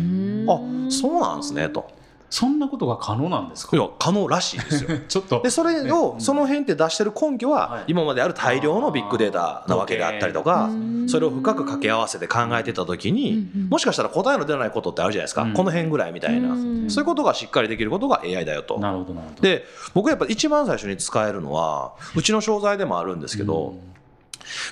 [0.48, 0.60] あ
[0.92, 2.01] そうなんですねと。
[2.32, 3.76] そんなことが可能なんですか？
[3.76, 4.90] いや可能らしいですよ。
[5.08, 5.42] ちょっと。
[5.44, 7.84] でそれをその辺って出してる根拠ははい。
[7.90, 15.44] 今まである大量のビッグデータなわけであったりとかうんそれを深く掛け合わせて考えてた時にうんもしかしたら答えの出ないことってあるじゃないですか。
[15.44, 15.54] うん。
[15.54, 16.54] この辺ぐらいみたいな。
[16.54, 16.90] うん。
[16.90, 18.80] そういうことがしっかりできることが AI だよと。
[18.80, 19.42] なるほどなるほど。
[19.42, 23.76] で僕やっぱ一番最初に使えるのはうちの商材でもあるんですけど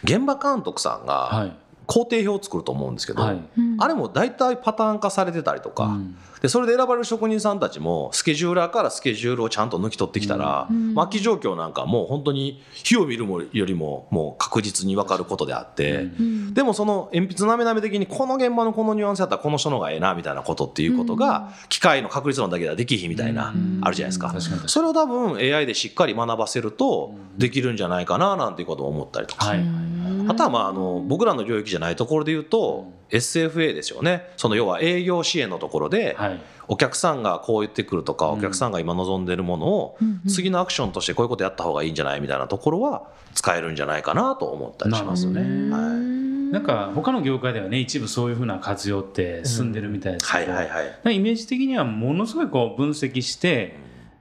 [0.06, 1.54] 現場監督さんがはい。
[1.86, 3.40] 工程表を作ると思うんですけど、はい。
[3.80, 10.96] あれも大体パターン化されてたりとか、うんでそれで選ばれる職人さんたちもスケジューラーからスケジュールをちゃんと抜き取ってきたら、うん。
[10.96, 16.08] 末期状況なんかもう本当に火を見るよりももう確実に分かることであって、
[16.54, 23.80] でもその鉛筆なめなめ的にこの現場のこのニュアンスやったらこの人の方がええなみたいなことっていうことが機械の確率論だけではできひんみたいな、うん。
[23.82, 24.34] あるじゃないですか。
[24.68, 29.46] それを多分 AI でしっかり学ばせるとできるんじゃないかななんていうことを思ったりとか。
[29.46, 29.90] はい
[30.30, 34.30] あとはまああの僕らの領域じゃないところで言うと SFA ですよね。
[34.38, 36.42] その要は営業支援のところではい。
[36.72, 38.40] お客さんがこう言ってくるとかうん。
[38.40, 40.30] お客さんが今望んでるものをうんうん。
[40.30, 45.42] 次のアクションとしてこういうことやった方がいいんじゃないみたいなところは使えるんじゃないかなと思ったりしますよね。
[46.52, 50.86] なんか他の業界ではね一部そういうふうな活用って進んでるみたいですはけど、いはいはい。
[50.86, 53.76] なんかイメージ的にはものすごいこう分析して、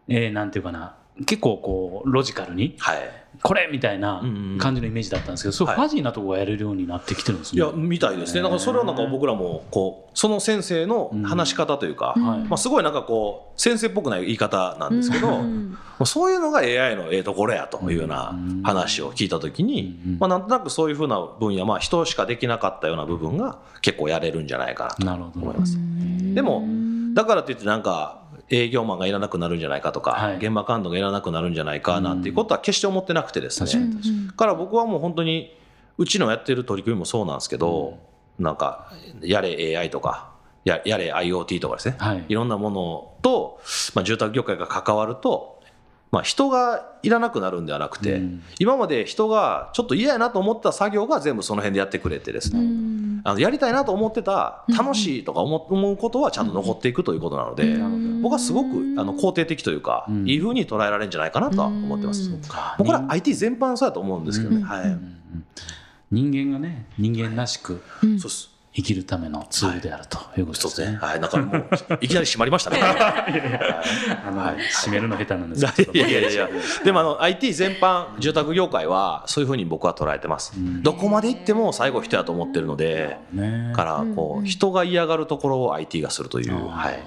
[0.08, 0.94] えーなんていうかな
[1.26, 2.98] 結構こうロジカルにはい。
[3.42, 4.22] これみたいな
[4.58, 7.62] 感じのイメージだったんですけど、そうファジーなところがやれるようになってきてるんですね。
[7.62, 8.42] いやみたいですね。
[8.42, 12.26] だからそれはなんか僕らもこうその先生の話し方というか、うん。
[12.26, 12.40] はい。
[12.40, 25.40] まあすごいなんかこう先生っぽくない言い方なんですけど、うんまあそういうのが AI のええところやというような話を聞いたときに、うんまあ、なんとなくそういうふうな分野、まあ、人しかできなかったような部分が結構やれるんじゃないかなとなるほど。
[25.40, 25.76] 思います。
[26.34, 26.64] でも
[27.14, 30.36] だからといってなんか営業マンがいらなくなるんじゃないかとか、はい。
[30.36, 33.92] 現場監督がいらなくなるんじゃないかなんていうことは決して思ってなくてですね、確かに。
[33.94, 35.54] 確かにだから僕はもう本当に
[35.98, 37.98] うちのやってる取り組みもそうなんですけど、
[38.38, 40.30] なんかやれ AI とか
[40.64, 42.24] ややれ IoT とかですね、はい。
[42.28, 43.60] いろんなものと、
[43.94, 45.57] まあ、住宅業界が関わると、
[46.10, 48.42] まあ、人がいらなくなるんではなくて、うん。
[48.58, 52.60] 今まで人がちょっと嫌やなと思った作業が全部その辺でやってくれてですね、
[53.24, 57.76] あのやりたいなと思ってた楽しいとか思思うことはちゃんと残っていくということなので、
[58.22, 60.28] 僕はすごくあの肯定的というか、うん。
[60.28, 62.30] いいふうに捉えられるんじゃないかなとは思ってます。
[62.30, 62.40] うん。
[62.78, 64.62] 僕ら IT 全般そうやと思うんですけどね、うん。
[64.62, 64.90] はい、うん。
[64.90, 65.14] うん
[66.10, 67.82] 人間がね人間らしく。
[68.02, 68.18] うん。
[68.18, 70.86] そうです生きるためのツールであるということですね。
[70.86, 70.98] ですね。
[70.98, 71.68] はい、なんかもう
[72.00, 72.78] いきなり閉まりましたね。
[72.82, 75.92] あの締めるの下手なんですけど。
[75.98, 76.48] いやいやいや。
[76.84, 80.82] でもあの IT 全般住宅業界はそういうふうに僕は捉えてます、ん。
[80.82, 83.72] どこまで行っても最後人やと思ってるのでね。
[83.74, 87.02] からこう人が嫌がるところを IT がするという、はい、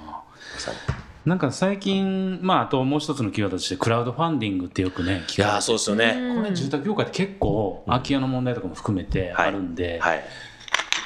[1.24, 10.24] なんか最近、まあ、あともう一つのキーワードとしてクラウドファンディングってよくね聞いやーそうですよね、これ住宅業界って結構空き家の問題とかも含めてあるんで、はい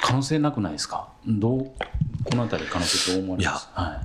[0.07, 1.09] 可能性なくないですか？
[1.27, 3.69] どうこの辺り可能性どう思われます？
[3.73, 4.03] は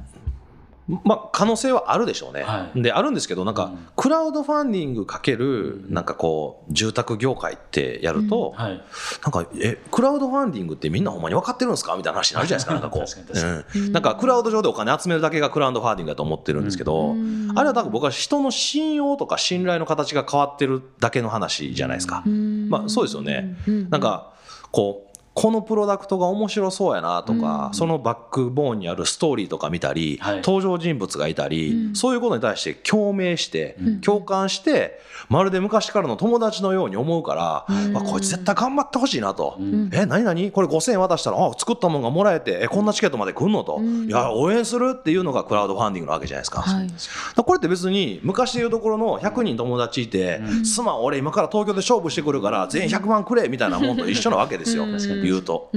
[1.06, 2.82] まあ、可能性はあるでしょうね、はい。
[2.82, 3.88] であるんですけどなんか、うん。
[3.96, 8.84] クラウドファンディングかけるなんかこう住宅業界ってやると、い、はい、
[9.24, 11.96] なんかえクラウドファンディングってみんなほんまに分かってるんですか？
[11.96, 17.52] みたいな話になるじゃないですかなんかこう、うん、なんかクラウド上でお金集めるだけがクラウドファンディングだと思ってるんですけど、うん。
[17.56, 22.24] あれは多分僕は人の信用とか信頼の形が変わってるだけの話じゃないですか。
[22.26, 23.56] まあそうですよね。
[23.90, 24.34] なんか
[24.72, 30.36] こうこのプロダクトが面白そうやなとか、そのバックボーンにあるストーリーとか見たり、はい。
[30.38, 37.66] 登場人物がいたり、そういうことに対して共鳴して、共感してまるで昔からの友達のように思うから、
[37.98, 39.58] あこいつ絶対頑張ってほしいなと、
[39.94, 40.52] え何何？
[40.52, 46.62] これ5000円渡したらあ作ったもんがもらえてえこんなチケットまで来んのと、いや応援するっていうのがクラウドファンディングなわけじゃないですか。
[46.62, 46.88] はい。
[46.88, 46.98] だか
[47.38, 54.86] らこれって別に昔でいうところの100人友達いて、すまん俺今から東京で勝負してくるから全員100万くれみたいなもんと一緒なわけですよ、
[55.24, 55.72] 言うと。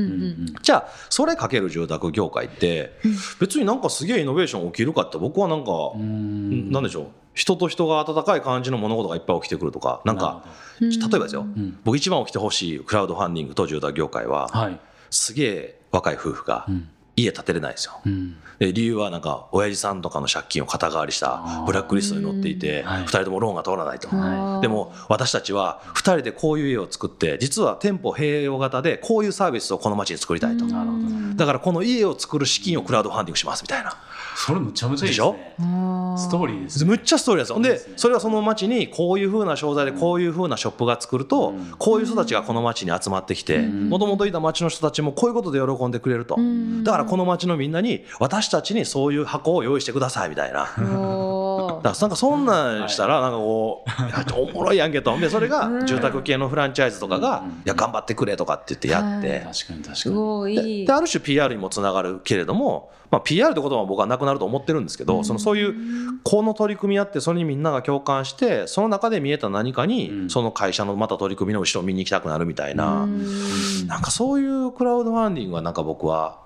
[0.63, 2.93] じゃあそれかける住宅業界って
[3.41, 6.71] 別になんかすげえイノベーション起きるかって僕はなんかうん。
[6.71, 7.07] なんでしょう。
[7.35, 10.45] 人と人が温かい感じの物事がいっぱい起きてくるとかなんか
[10.81, 11.43] 例えばですよ。
[11.43, 11.79] ん。
[11.85, 14.79] 僕一番起きてほしいクラウドファンディングと住宅業界ははい、
[15.11, 18.01] すげえ若い夫婦がん家建てれないんですよ。
[18.05, 24.09] うんで理由はなんか親父さんとかの借金を肩代わりしたブラックリストに載っていてはい2人ともローンが通らないと。
[24.09, 30.67] はでも私たちは2人でこういう家を作って実は店舗併用型でこういうサービスをこの街に作りたいと。
[30.67, 33.97] だからこの家を作る資金をクラウドファンディングしますみたいな。
[34.35, 35.55] それむちゃむちゃいいですね。
[36.17, 36.91] ストーリーですね。
[36.91, 37.61] むっちゃストーリーですよ。
[37.61, 46.37] で、それはその街にこういう風な商材でこういう風なショップが作ると、こういう人たちがこの街に集まってきて、もともといた街の人たちもこういうことで喜んでくれると。
[46.83, 50.69] だからこの街のみんなに私たちにそういう箱を用意してくださいみたいな。
[51.55, 55.17] おだからなんかそんなんしたらなんかこう、おもろいやんけと。
[55.19, 65.75] でそれが住宅系のフランチャイズとかが「いや頑張ってくれ」とかって言ってやって、確かに確かすにである種 PR にもつながるけれども、まあ、PR ってことは僕はなくなると思ってるんですけど、そのそういう
[66.25, 70.31] この取り組みやってそれにみんなが共感してその中で見えた何かに、うん。
[70.31, 73.07] その会社のまた取り組みの後ろを見に行きたくなるみたいな、
[73.87, 76.39] なんかそういうクラウドファンディングはなんか僕は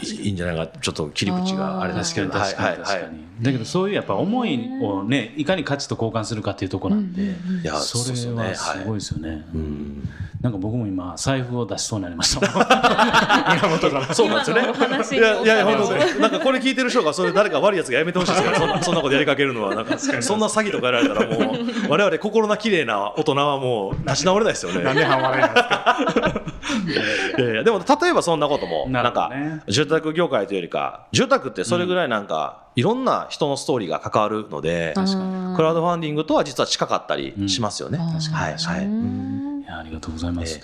[0.00, 2.30] いいいんじゃないかちょっと切り口があれですけど。
[2.30, 3.22] 確かに確かに。
[3.40, 7.26] だけどそういうやっぱ思いをねいかに価値と交換するかっていうところなんで、い
[7.64, 10.08] やそれはすごいですよね、うん
[10.42, 12.40] なんか僕も今財布を出しそうになりました。
[13.54, 14.06] 源から。
[14.12, 14.62] そうなんですよね。
[15.18, 16.20] いやいや本当に。
[16.20, 21.56] なんかこれ聞いてる人がそれ誰か悪いやつがやめてほしいですからそんな そんなことやりかけるのはなんかそんな詐欺とかやられたらもう
[21.88, 24.82] 我々心な綺麗な大人はもう立ち直れないですよね。
[24.82, 26.42] なんで半笑いなんですか。
[27.38, 29.30] いやいやでも例えばそんなこともななんか
[29.68, 34.94] 住宅業界というよりか住宅ってそれぐらいなんかいろんな人のストーリーが関わるので
[35.56, 37.98] クラウドファンディングとは実は近かったりしますよね。
[37.98, 38.34] うん。
[38.34, 39.51] はいはい。
[39.78, 40.62] ありがとうございます、え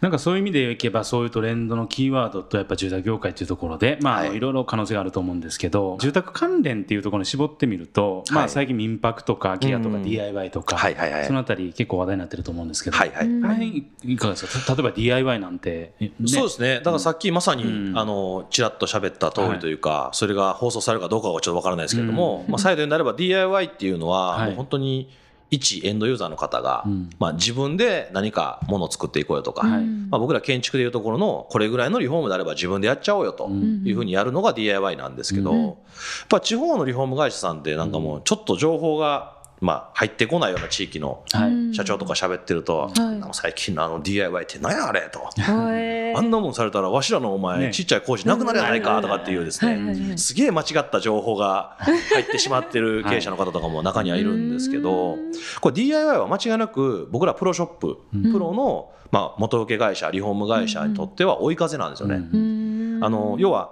[0.00, 4.36] なんかそういう意味でいけばそういうトレンドのキーワードとやっぱ住宅業界というところでまあ、はい。
[4.36, 8.50] い、ろいろ可能性があると思うんですけど住宅関連っていうところに絞ってみると、まあ、はい。
[8.50, 10.02] 最近民泊とか空き家とかうん。
[10.02, 11.24] DIY とか、はいはいはい。
[11.24, 13.26] そのあたり結構話題になってると思うんですけど、はいはい。
[13.26, 14.74] あの辺いかがですか？
[14.74, 16.10] 例えば DIY なんて、ね。
[16.26, 17.96] そうですね、だからさっきまさに、うん。
[17.96, 24.46] あのちらっと喋った通りというか、それが放送されるかどうかはちょっとわからないですけれども、まあ、再度になれば DIY っていうのは、はい。
[24.48, 25.08] もう本当に
[25.52, 27.10] 一エンドユーザーの方が、うん。
[27.18, 29.84] まあ、自分で何かものを作っていこうよとか、はい。
[29.84, 33.82] まあ、僕ら建築でいうところのこれぐらいのリフォームであれば自分でやっちゃおうよとん。
[33.86, 35.64] いうふうにやるのが DIY なんですけど、うん。
[35.66, 35.76] やっ
[36.30, 41.74] ぱ地方のリフォーム会社さんってなんかもうちょっと情報が、まあ、入ってこないような地域のはい。
[41.74, 42.98] 社長とか喋ってると、い。
[42.98, 45.08] なんか最近のあの DIY って何やあれ？
[45.12, 45.20] と。
[45.40, 47.70] へ ーあんなもんされたらわしらのお前、ね。
[47.72, 49.00] ちっちゃい工事なくなるやないか？
[49.00, 49.96] とかっていうですはいはいはい。
[50.00, 55.16] ねすげえ間違った情報が入ってしまってる経営者の方とかも中にはいるんですけど
[55.60, 57.98] これ DIY は間違いなく僕らプロショップ
[58.32, 62.16] プロのまあ元請け会社リフォーム会社にとっては追い風なんですよね。
[62.16, 62.98] うん。
[63.02, 63.70] あの要は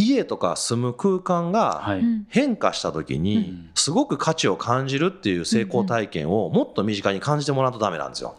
[0.00, 2.02] 家とか住む空間がはい。
[2.28, 8.34] 変化した時にすごく価値を感じるっていう成功体験をもっと身近に感じてもらうとダメなんですよ。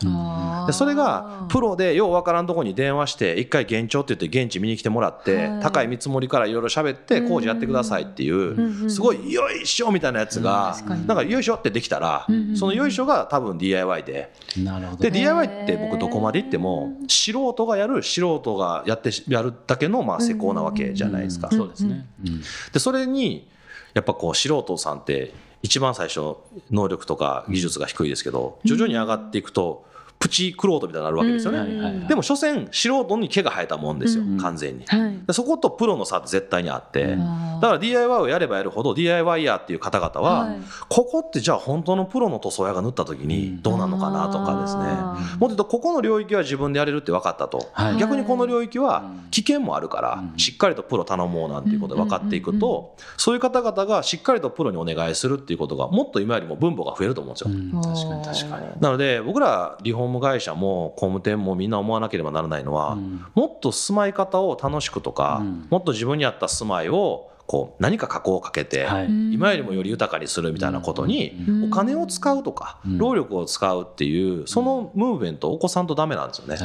[0.68, 5.60] でそれがプロでようわからんとこに電話して一回現状って言って現地見に来てもらってはい。
[5.62, 14.34] 高い見積もりからいろいろ喋って工事やってくださいっていうすごいよいしょみたいなやつがなんかよいしょってできたらそのよいしょが多分 DIY で。
[14.58, 21.50] なるほどで DIY って僕どこまで行っても素人がやる素人がやってやるだけのまあ施工なわけじゃないですか。
[21.52, 22.42] そうですね、うん
[22.74, 23.50] でそれに
[23.94, 26.38] やっぱこう素人さんって一番最初
[26.72, 29.86] 能力とか技術が低いですけど徐々に上がっていくと
[30.22, 34.86] プチクロートみたいになるわけですよね、でも所詮素人に毛が生えたもんですよ、うん完全に。
[35.32, 37.20] そことプロの差って絶対にあって、うん。
[37.60, 40.60] だから DIY をやればやるほど DIY ヤーっていう方々は、はい。
[40.90, 47.98] ここってじゃあ本当のプロの塗装屋が塗った時にどうなのかなとかですね、もっと言うとここの領域は自分でやれるって分かったと、はい。
[47.98, 49.30] 逆にこの領域はうん。
[49.32, 50.40] 危険もあるから、うん。
[50.40, 57.52] しっかりとプロ頼もうなんていうことが分かっていくと、そういう方々がしっかりとプロにお願いするっていうことがもっと今よりも分母が増えると思うんですよ。
[57.52, 57.82] うん。
[57.82, 58.82] 確かに確かに。
[58.82, 63.26] なので僕らリフォーム会社も工務店もみんな思わなければならないのは、うん。
[63.34, 65.68] もっと住まい方を楽しくとか、うん。
[65.70, 69.08] もっと自分に合った住まいをこう何か加工をかけて、はい。
[69.34, 71.64] 今よりもより豊かにするみたいなことにうん。
[71.66, 72.98] お金を使うとか、うん。
[72.98, 76.58] 労力を使うっていうそのムーブメントを起こさんとダメなんですよね。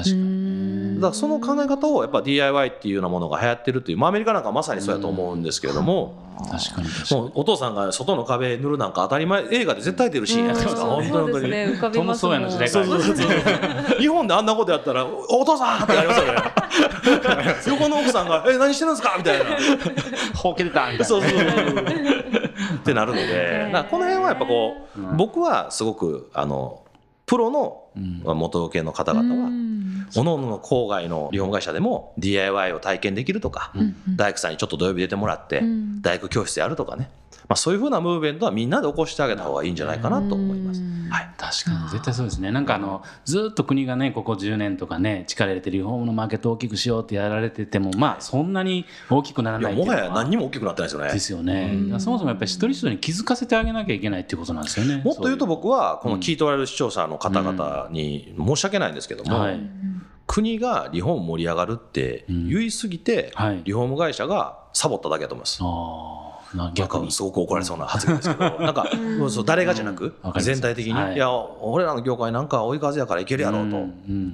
[0.97, 7.21] だからその考え方をやっぱ DIY っていうようなものが流行ってるっていう、まあ、アメリカなんかまさにそうやと思うんですけれども、確かに確かに。
[7.21, 11.93] もうお父さんが外の壁塗るなんか当たり前映画で絶対出るシーンやないですか、うん本当に。
[11.93, 12.87] トム・ソーヤの時代から。
[12.87, 16.33] そうそうそう日本であんなことやったら「お父さん!」ってなりますよね。
[17.67, 19.45] 横の奥さんが「え何してるんですか?」みたいな。
[20.35, 21.05] ほうけてたみたいな。
[21.05, 21.41] そうそうそう。
[21.41, 21.85] そう
[22.77, 25.17] ってなるのでこの辺はやっぱこう、うん。
[25.17, 26.81] 僕はすごくあの
[27.27, 27.86] プロのうん
[28.25, 30.07] まあ元請けの方々は、うん。
[30.15, 36.03] 各々の郊外のリフォーム会社でも DIY を体験できるとか、うん大工さんにちょっと土曜日出てもらって、うん。
[36.03, 37.11] 大工教室やるとかね、
[37.49, 40.81] まあ、そういうふうなムーブメントはみんなで起こしてあげた方がいいんじゃないかなと思います。
[40.81, 41.09] うん。
[41.11, 41.31] はい。
[41.37, 41.91] 確かに。
[41.91, 42.51] 絶対そうですね。
[42.51, 51.13] なんかあのずっと国がねここ10年とかね力入れてリフォームのマーケットを大きくしようってやられててもまあそんなに大きくならないいもはや何にも大きくなってないですよね。
[51.13, 51.21] で。
[51.21, 55.03] すよね、そもそもやっぱり一人一人に気づかせてあげなきゃいけないっていうことなんですよね。
[55.05, 56.21] もっと言うと僕はこのうん。
[56.21, 59.61] 聞いておられる視聴者の方々に申し訳ないんですけども、はい。
[60.27, 63.63] 国がリフォーム盛り上がるって言い過ぎて、はい。
[63.65, 65.63] リフォーム会社がサボっただけだと思います。
[66.75, 67.07] 逆に。
[67.07, 68.89] かすごく怒られそうな発言ですけど、 なんか、
[69.29, 71.15] そう誰がじゃなく全体的に、はい。
[71.15, 73.77] い、や、俺らの業界なんか追い風やからいけるやろうと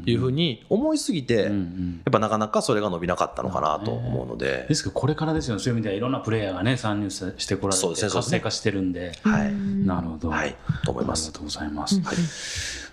[0.05, 4.67] いうふうに思いすぎて、うんうやんっぱなかなかそれが伸びなかったのかなと思うので。
[4.69, 5.63] で、すけどこれからですよね。
[5.63, 9.13] そういう意味ではいろんなプレイヤーがね参入してこられて活性化してるんで。
[9.23, 11.29] はい、なるほど、はい、と思います。
[11.29, 11.39] ありが。
[11.39, 11.97] とうございます。
[11.97, 12.03] うん。
[12.03, 12.17] はい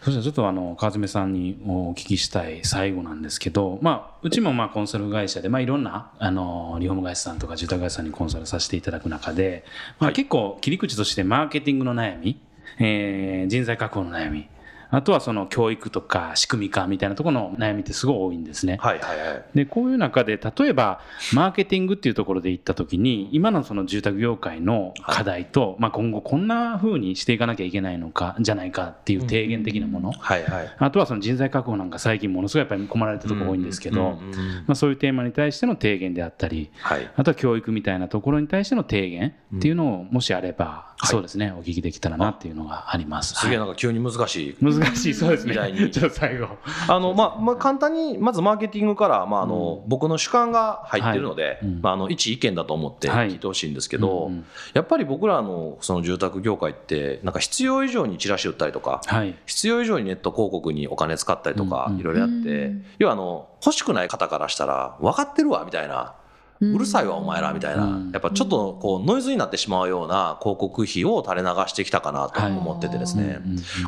[0.02, 9.66] そしたらちょっとあの川爪さんにお聞きしたい最後なんですけど、まあ、うちもまあコンサル会社で、まあ、いろんなあのリフォーム会社さんとか住宅会社さんにコンサルさせていただく中で、
[10.00, 10.16] まあ、はい。
[10.16, 12.40] 結構切り口としてマーケティングの悩み、
[12.80, 14.48] えー人材確保の悩み
[14.91, 18.78] あとはその教育とか仕組み化みたいなところの悩みってすごい多いんですね。
[18.82, 19.45] はいはいはい。
[19.54, 21.02] でこういう中で例えば
[21.34, 30.75] マーケティングっていうところで言った時に今のその住宅業界の課題と、まあ、今後こんな風にしていかなきゃいけないのかじゃないかっていう提言的なもの、はいはい。
[30.78, 37.12] あとはその人材確保なんか最近ものすごいやっぱり困られてるところ多いんですけど、うんうんうんまあ、そういうテーマに対しての提言であったりはい。
[37.15, 43.36] あとは教育みたいなところに対しての提言っていうのをもしあれば、いそうですねお聞きできたらなっていうのがあります。
[43.36, 44.58] すげえはなんか急に難しい。
[44.80, 45.13] い難しい。
[45.13, 45.54] そうですね。
[45.92, 46.48] ちょっと最後。
[46.88, 53.30] あのまあまあ、簡単にまずマーケティングから、まああの僕の主観が入ってるので、まあ、あの一意見だと思ってはい。
[53.30, 54.32] 聞いてほしいんですけど、
[54.74, 59.36] やっぱり僕らのその住宅業界ってなんか必要以上にチラシ売ったりとかはい。
[59.46, 66.15] 必要以上にネット広告にお金使ったりとかいろいろやって、うん要はあの欲しくない方からしたら分かってるわみたいな。
[66.62, 68.12] うるさいわお前らみたいな、うん。
[68.12, 73.39] やっぱちょっとこうノイズになってしまうような広告費を垂れ流してきたかなと思っててですね、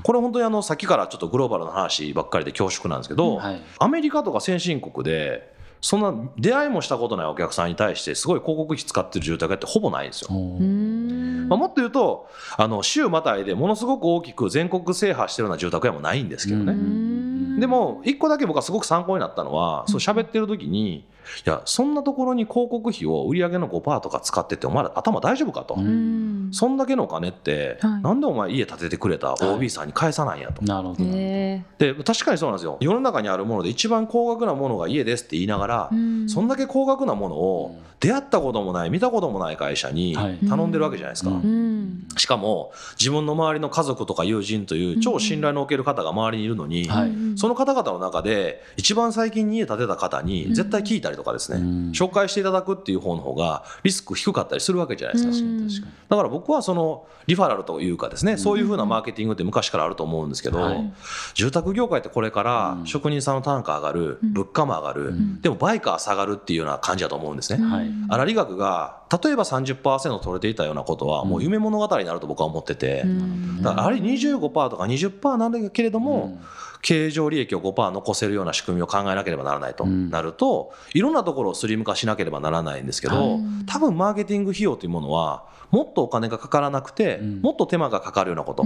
[0.04, 3.62] これ本当にあのさっきからちょっとグローバルな話ばっかりで恐縮なんですけど、はい。
[3.80, 10.30] アメリカとか先進国でそんな出会いもしたことないお客さんに対してすごい広告費使ってる住宅屋ってほぼないんですよ。
[10.32, 16.74] まあ、もっと言うとあの州またいでものすごく大きく全国制覇してるような住宅屋もないんですけどね。
[16.74, 17.60] うん。
[17.60, 21.06] でも一個だけ僕はすごく参考になったのはそう喋ってる時に
[21.46, 28.02] いやそんなところに広告費を売り上げの5%とか使っててお前ら頭大丈夫かと、そんだけのお金って、はい。
[28.02, 31.06] なんでお前家建ててくれた OB さんに返さないんやと、なるほど。
[31.06, 32.78] で確かにそうなんですよ。
[32.80, 40.38] 世の中にあるもので一番高額なものが家ですって言いながら、ーそんだけ高額なものを出会ったこともない見たこともない会社にはい。
[40.48, 41.36] 頼んでるわけじゃないですか、うん。
[41.36, 47.12] うんしかも自分の周りの家族とか友人という超信頼のおける方が周りにいるのに、はい。
[47.36, 51.92] その方々の中で一番最近に家建てた方に絶対聞いたりとかですね、うん。
[51.92, 55.68] 紹介していただくっていう方の方がリスク低かったりするわけじゃないですか、うん。
[55.68, 55.94] 確かに。
[56.10, 60.94] だから僕はそのリファラルというかですね、そういうふうなマーケティングって昔からあると思うんですけど、はい。
[61.34, 62.88] 住宅業界ってこれからうん。
[62.88, 64.34] 職人さんの単価上がる、うん。
[64.34, 65.42] 物価も上がる、ん。
[65.42, 67.64] でもバイカー下がるっていうような感じだと思うんですね。
[67.64, 67.92] はい。
[68.10, 73.62] 粗利額が例えば30%取れていたようなことはもう夢物語になると僕は思ってて、うん。
[73.62, 76.40] だからあれ25%とか20%なんだけれども、
[76.82, 80.10] 経営上利益を5%残せるような仕組みを考えなければならないとうん。
[80.10, 87.42] なると、いろんなところをスリム化しなければならないんですけど、多分マーケティング費用というものはもっとお金がかからなくて、うん。
[87.42, 88.66] もっと手間がかかるようなこと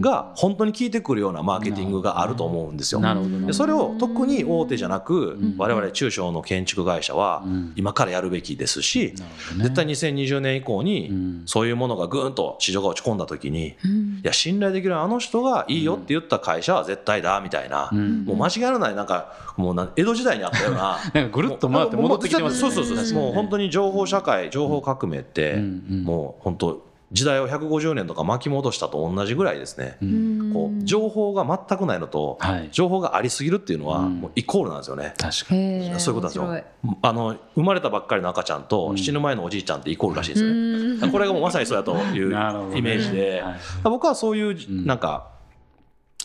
[0.00, 3.00] が本当に効いてくるようなマーケティングがあると思うんですよ。
[3.00, 5.54] なるほどなでそれを特に大手じゃなく、ん。
[5.58, 7.72] 我々中小の建築会社はうん。
[7.76, 9.14] 今からやるべきですし、
[9.56, 11.42] 絶対2020年以降うにん。
[11.46, 14.20] そういうものがぐーんと市場が落ち込んだ時に、いうん。
[14.22, 18.24] や信頼できるあの人がいいよって言った会社は絶対だみたいな、うん。
[18.24, 20.98] もう間違いのないなんかもうな江戸時代にあったような。
[21.14, 25.84] なんかぐるっと回って戻ってきてますそうそうそうもう本当に情報社会情報革命って、うん。
[25.90, 26.04] うん。
[26.04, 30.50] もう本当時代を150年とか巻き戻したと同じぐらいですね、うん。
[30.52, 32.68] こう情報が全くないのと、はい。
[32.70, 34.20] 情報がありすぎるっていうのはうん。
[34.20, 35.14] もうイコールなんですよね。
[35.16, 35.98] 確かに。
[35.98, 36.94] そういうことなん面ですよ。
[37.02, 38.98] あの生まれたばっかりの赤ちゃんとうん。
[38.98, 40.96] 死ぬ前のおじいちゃんってイコールらしいですよね。
[40.96, 42.28] 白いこれがもうまさにそうやという
[42.76, 43.54] イメージで、はい。
[43.84, 44.84] 僕はそういううん。
[44.84, 45.28] なんか、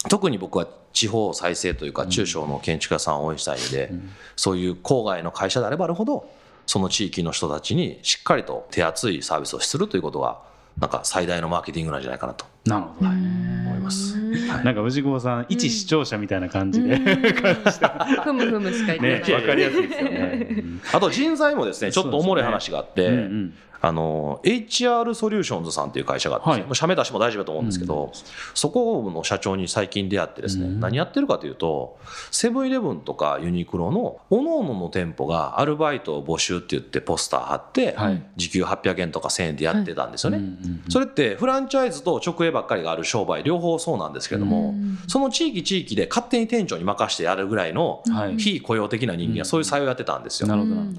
[0.10, 4.12] 特に僕は地方再生というか中小の建築家さんを応援したいので、ん。
[4.36, 6.30] そういう郊外の会社であればあるほど
[6.66, 10.40] その地域の人たちにしっかりと手厚いサービスをするということが
[10.80, 13.10] なんか最大のマーケティングなんじゃないかなとなるほど。
[13.10, 14.18] 思います。
[14.18, 14.66] はい。
[14.66, 19.34] なんか藤久保さん一視聴者みたいな感じでふむふむしか言ってねない。
[19.34, 20.64] わかりやすいですよね。
[20.94, 21.92] あと人材もですね。
[21.92, 23.54] ちょっとおもろい話があって、うんうん
[23.86, 26.62] あの HR ソリューションズさんという会社があって、はい。
[26.62, 28.14] もう社名出しも大丈夫だと思うんですけど、
[28.54, 30.80] そこの社長に最近出会ってですね、うん。
[30.80, 32.00] 何やってるかというと
[32.32, 38.24] セブンイレブンとかユニクロの各々の店舗がアルバイトを募集って言ってポスター貼って、はい。
[38.38, 40.38] 時給800円とか1000円でやってたんですよね。
[40.38, 44.76] うんうんそれってフランチャイズと直営ばっかりがある商売両方そうなんですけれども、
[45.08, 48.38] その地域地域で勝手に店長に任してやるぐらいのはい。
[48.38, 50.50] 非雇用的な人間がそういう採用やってたんですよ。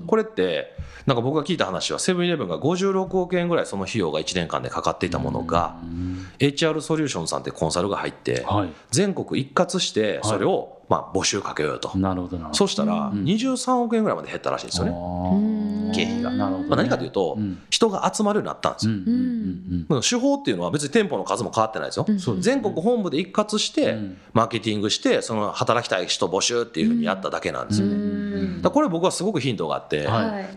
[0.07, 0.75] これって
[1.07, 6.27] なんか僕が聞いた話はセブンイレブンが56億円ぐらいその費用が1年間でかかっていたものが、うん。
[6.39, 8.73] HR ソリューションさんってコンサルが入ってはい。
[8.91, 12.57] 全国一括してそれをまあ募集かけようと、なるほどなるほど。
[12.57, 16.69] そしたらうん23億円ぐらいまで減ったらしいんですよね、経費がなるほどね。
[16.69, 17.59] まあ、何かというと、うん。
[17.71, 22.07] 人が集まるようになったんですよ、うん手法っていうのは別に店舗の数も変わってないですよ、
[22.39, 24.17] 全国本部で一括してうん。
[24.33, 30.09] マーケティングしてその働きたい人募集っていうふうにやっただけなんですよね、だこれ僕はすごくヒントがあって、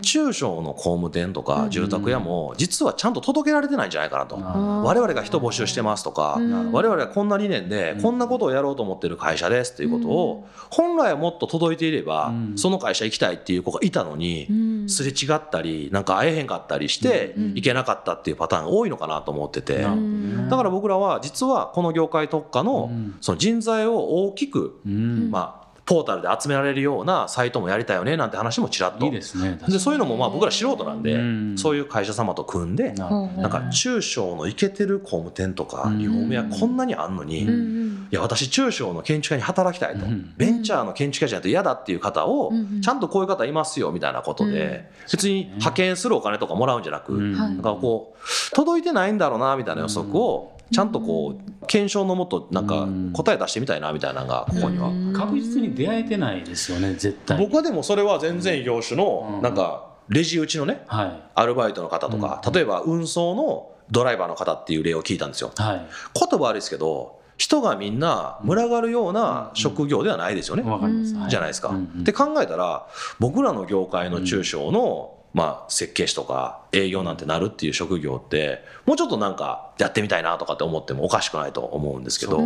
[0.02, 4.48] 中小の工務店とか住宅屋も実はちゃんと届けられてないんじゃないかなと、な
[4.84, 6.72] 我々が人募集してますとか、うん。
[6.72, 10.17] 我々はこんな理念でこんなことをやろうと思ってる会社ですっていうことを
[10.70, 12.58] 本来はもっと届いていればうん。
[12.58, 14.48] その会社行きたいっていう子がいたのに
[14.88, 17.54] すれ違ったりなんか会えへんかったりしてうん。
[17.54, 19.78] 行けなかったっていうパターンが多いのかなと思ってて。
[19.78, 23.16] だから僕らは実はこの業界特化のうん。
[23.20, 25.30] その人材を大きくうん。
[25.30, 29.06] まあポータルで集められるようなサイトもやりたいよねなんて話もちらっと。
[29.06, 31.56] いいですねでそういうのもまあ僕ら素人なんで、うん。
[31.56, 33.06] そういう会社様と組んで、な
[33.46, 35.98] んか中小のイケてる工務店とかうん。
[35.98, 54.90] リフォーム屋こんなにあんのに、うんいや私中小の建築家に働きたいと、うんベンチャーの建築家じゃないと嫌だっていう方を、うんちゃんとこういう方いますよみたいなことで、別に派遣するお金とかもらうんじゃなく、なんかこう届いてないんだろうなみたいな予測をちゃんとこう検証のもとなんか答え出してみたいなみたいなのがここには。
[55.14, 57.38] 確実に出会えてないですよね絶対。
[57.38, 61.22] 僕はでもそれは全然業種のなんかレジ打ちのねはい。
[61.34, 65.52] アルバイトの方とか、例えば運送のドライバーの方っていう例を聞いたんですよ。
[65.56, 65.86] はい。
[66.18, 70.64] 言葉悪いですけど人がみんな群がるような職業ではないですよね、
[71.28, 71.68] じゃないですか。
[71.68, 72.00] うんうん。
[72.00, 72.88] って考えたら
[73.20, 82.40] 僕らの業界の中小の、まあ、設計士とか営業なんてなるっていう職業ってもうちょっとなんかやってみたいなとかって思ってもおかしくないと思うんですけど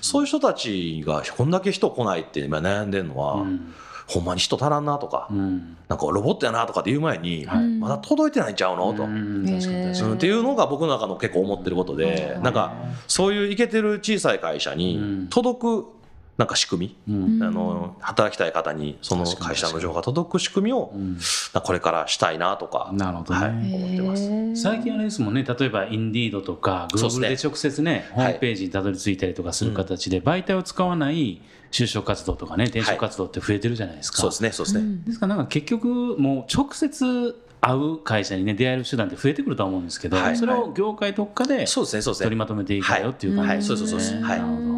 [0.00, 3.74] そういう人たちがこんだけ人来ないって今悩んでるのは、うん。
[4.06, 5.76] ほんまに人足らんなとか、うん。
[5.88, 7.66] なんかロボットやなとかって言う前に、はい。
[7.66, 9.04] まだ届いてないんちゃうのと。
[9.04, 12.74] っていうのが僕の中の結構思ってることで、なんか
[13.06, 14.78] そういうイケてる小さい会社うん。
[14.78, 15.86] に届く
[16.38, 17.42] なんか仕組み、うん。
[17.42, 21.18] あの働きたい方にその会社の情報が届く仕組みをうん。
[21.62, 24.62] これからしたいなとか、なるほどね、はい、思ってます。
[24.62, 25.44] 最近あれですもんね。
[25.44, 35.02] 例えばインディードとかグーブルで直接ねホームページにたどり着いたりとかする形で媒体を使わない就職活動とかね転職活動って増えてるじゃないですか、そうですね、そうですね。
[35.06, 40.36] ですからなんか結局もう直接会う会社にね出会える手段って増えてくるとは思うんですけど、はい。
[40.36, 42.24] それを業界特化でそうですね、そうですね。
[42.24, 43.88] 取りまとめていかよっていう感じですね、はい。
[43.88, 44.24] そうですそうです。
[44.24, 44.40] はい。
[44.40, 44.68] なるほど。
[44.68, 44.71] ね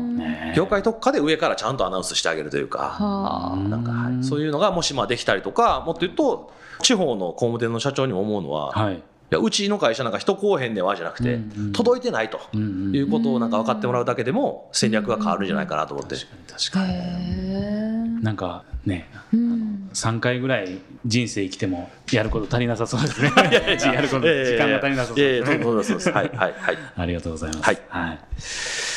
[0.55, 4.25] 業界特化で上からちゃんとアナウンスしてあげるというか、はなんかはい。
[4.25, 6.53] そういうのがもしまあできたりとか、もっと言うと、
[6.83, 8.95] 地方の工務店の社長に思うのは、はい。
[8.97, 9.01] い
[9.31, 11.73] やうちの会社なんか人来おへんねんわじゃなくて、うんうん。
[11.73, 16.15] 届いてないということをなんか分かってもらうだけでも戦略が変わるんじゃないかなと思って。
[16.15, 16.59] 確かに。
[16.59, 17.85] 確かにへ
[18.23, 19.09] なんかね。
[19.33, 19.89] うん。
[19.95, 23.31] 3回ぐらい人生生きてもやること足りなさそうですね。
[23.95, 25.63] やること時間が足りなさそうですね。
[25.63, 25.97] そうそうそう。
[25.99, 26.11] です。
[26.11, 26.79] はいはいはい。
[26.97, 27.63] ありがとうございます。
[27.63, 27.75] はい。
[27.75, 28.94] い。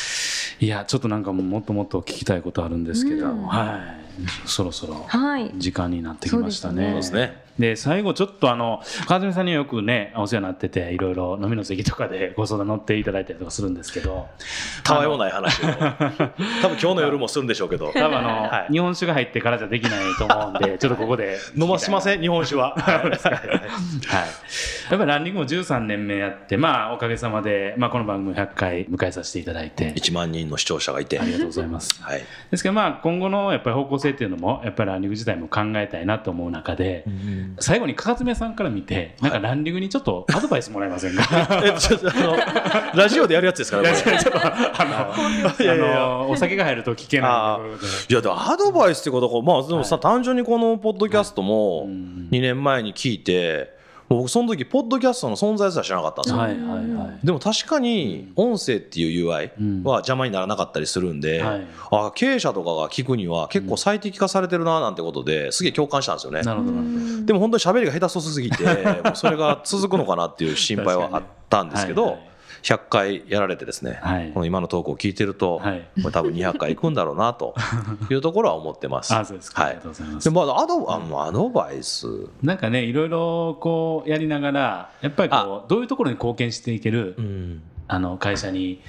[0.60, 3.46] いやちょっとなんかもっともっと聞きたいことあるんですけど、うん。
[3.46, 3.94] は
[4.46, 4.48] い。
[4.48, 5.52] そろそろはい。
[5.56, 6.86] 時間になってきましたね。
[6.86, 14.28] そうですねで最後ちょっとあの川澄さんにはよくねお世話になってていろいろ飲みの席とかで ご相談乗っていただいたりとかするんですけど。
[14.84, 15.66] たわいもない話を。
[16.62, 17.92] 多分今日の夜もするんでしょうけど。
[17.94, 18.72] 多分あの、はい。
[18.72, 21.36] 日本酒が入ってからじゃできないと思うんでちょっとここで。
[21.56, 22.20] 飲ましません？
[22.20, 22.74] 日本酒は。
[22.76, 23.20] はい、やっ
[24.90, 31.18] ぱりランニングも13年目やって、まあ、おかげさまで、まあ、この番組100回迎えさせていただいて、1万人の視聴者がいて。
[31.18, 32.02] ありがとうございます。
[32.02, 32.22] はい。
[32.50, 37.04] ですけど、まあ、今後のやっぱり方向性っていうのも、やっぱりランニング自体も考えたいなと思う中で、
[37.58, 41.22] 最後にかかつめさんから見て、なんかランニングにちょっと アドバイスもらえませんか、
[42.94, 43.90] ラジオでやるやつですから
[46.28, 50.02] お酒が入ると聞けないいやアドバイスってことはまあでもさ、はい。
[50.02, 52.28] 単純にこのポッドキャストもうん。
[52.30, 53.77] 2年前に聞いて
[54.08, 57.26] 僕その時ポッドキャストの存在すら知らなかったんですよ、はいはいはい。
[57.26, 59.82] でも確かに音声っていう UI うん。
[59.84, 61.66] は邪魔にならなかったりするんで、はい。
[61.90, 66.42] あ経営者とかが聞くには結構最適化されてるななんてことですげえ共感したんですよね。
[66.42, 66.72] なるほど。
[66.72, 67.26] なるほど。
[67.26, 72.28] でも本当に喋りが下手そうすぎてもうそれが続くのかなっていう心配はあったんですけど、はいはい
[72.62, 74.30] 100回やられてですね、はい。
[74.32, 75.88] この今のトークを聞いてると、はい。
[76.02, 77.54] これ多分200回いくんだろうなと
[78.10, 79.14] いうところは思ってます。
[79.14, 79.70] あそうですか、はい。
[79.70, 80.24] ありがとうございます。
[80.24, 80.34] で。
[80.34, 82.06] まあアドあのアドバイス。
[82.42, 88.80] なんかねいろいろこうやりながらやっぱりこうどういうところに貢献していける、うんあの会社に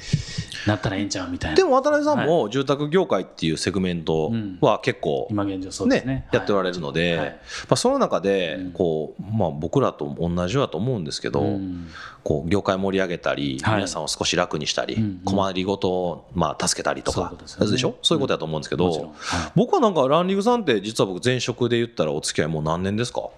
[0.67, 1.55] なったらええんちゃうみたいな。
[1.55, 6.13] でも渡辺さんも住宅業界っていうセグメントは結構今現状そうですね。
[6.13, 7.29] ねやっておられるので、はい。
[7.29, 7.35] ま
[7.71, 8.71] あ、その中でうん。
[8.71, 11.87] こう、まあ、僕らと同じだと思うんですけど、うん。
[12.23, 13.75] こう業界盛り上げたり、はい。
[13.77, 17.71] 皆さんを少し楽にしたり、困りごとをまあ助けたりとかそういうことですよね。
[17.71, 17.95] でしょ？
[18.01, 19.13] そういうことだと思うんですけど、
[19.55, 23.29] 僕はなんかランニングさんって実は僕前職で言ったらお付き合いもう何年ですか？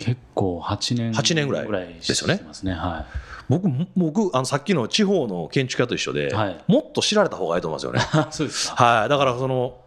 [0.00, 2.40] 結構8年8年ぐらいぐらいですよね。
[2.64, 3.06] ねは
[3.48, 6.64] 僕僕あのさっきの地方の建築家と一緒で、はい。
[6.66, 8.00] もっと知られた方がいいと思いますよね。
[8.00, 8.84] い そうですか。
[8.84, 9.79] はい、だからその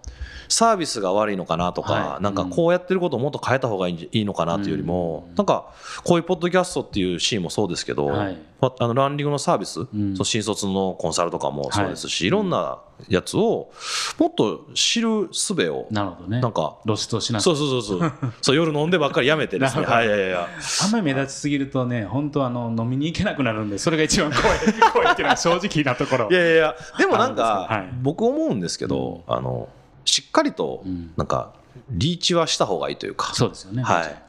[0.53, 2.23] サービスが悪いのかなとか、はい。
[2.23, 5.35] なんかこうやってることをもっと変えた方がいいのかなというよりも、うん。
[5.35, 5.73] なんか
[6.03, 8.37] こういうポッドキャストっていうシーンもそうですけど、はい。
[8.61, 10.15] まあのランディングのサービス、ん。
[10.15, 12.27] そう新卒のコンサルとかもそうですし、はい。
[12.27, 12.79] い、ろんな
[13.09, 13.71] やつを
[14.19, 16.39] もっと知る術をなるほどね。
[16.39, 18.11] なんか露出をしなくそうそうそうそう。
[18.41, 19.85] そう夜飲んでばっかりやめてですね。
[19.85, 20.27] はいいやいや。
[20.27, 20.47] いや
[20.83, 24.59] あんまり目立ちすぎるとね本当あの飲みに行けなくなるんでそれが一番怖い
[24.93, 26.29] 怖いっていうのは正直なところ。
[26.31, 27.89] いやいやでもなんかかはい。
[28.01, 29.69] 僕思うんですけど、あの
[30.05, 31.11] しっかりとうん。
[31.17, 31.53] なんか
[31.89, 33.83] リーチはした方がいいというか、そうですよね。
[33.83, 34.23] はい。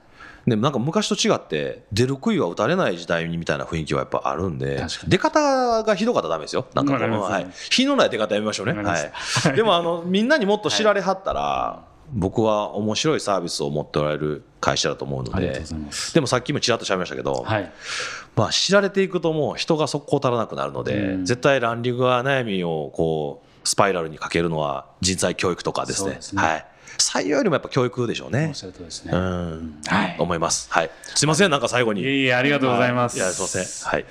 [0.46, 6.66] でもなんか昔と違って出る杭は打たれない時代みたいな雰囲気はやっぱあるんで出方がひどかったらダメですよ。
[6.74, 15.62] なんかこの、はい、火のない出方やめましょうね、はい、でもあのみんなにもっと知られはったら、僕は面白いサービスを持っておられる会社だと思うので。
[16.12, 17.72] でもさっきもちらっとしゃべりましたけど、はい。
[18.36, 21.24] まあ、知られていくともう人が速攻足らなくなるので、うん。
[21.24, 26.66] 絶対ランディングが悩みをこうスパイラルにかけるのは人材教育とかですねすねはい、
[26.98, 30.70] 採用よりもやっぱ教育でしょうねおっしゃるとりですねうんはい思います。
[30.70, 30.90] はい。
[31.14, 32.02] すいません、なんか最後に。
[32.02, 33.90] いえいえありがとうございますいや、すいません。
[33.90, 34.04] はい。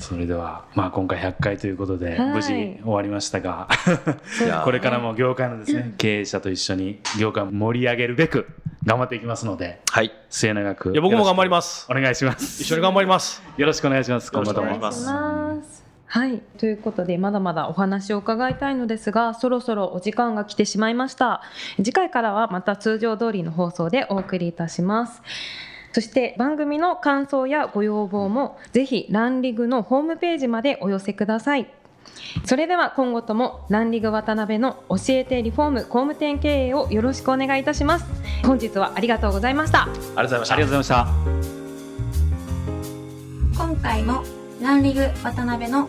[0.00, 3.68] それでは、まあ、今回100回ということで、はい無事終わりましたが
[4.64, 8.48] これからも業界のですね経営者と一緒に業界を盛り上げるべく
[8.84, 10.06] 頑張っていきますのではい。
[10.06, 11.86] い末永くや、僕も頑張りまます。
[11.88, 13.42] お願いします一緒に頑張ります。
[13.56, 15.83] よろしくお願いします今後とも願いします。
[16.14, 21.42] はい、ということでまだまだお話を伺いたいのですがそろそろお時間が来てしまいました。
[21.78, 25.22] 次回からはまた通常通りの放送でお送りいたします。
[25.92, 31.66] そして番組の感想やご要望もぜひランリグのホームページまでお寄せください。
[32.44, 38.06] それでは今後ともランリグ渡辺の教えてリフォーム工務店経営をよろしくお願いいたします。
[38.44, 39.82] 本日はありがとうございました。
[39.82, 40.54] ありがとうございました。
[40.54, 41.02] ありがとうございま
[41.42, 41.48] し
[43.58, 43.64] た。
[43.66, 44.22] 今回も
[44.62, 45.88] ランリグ渡辺の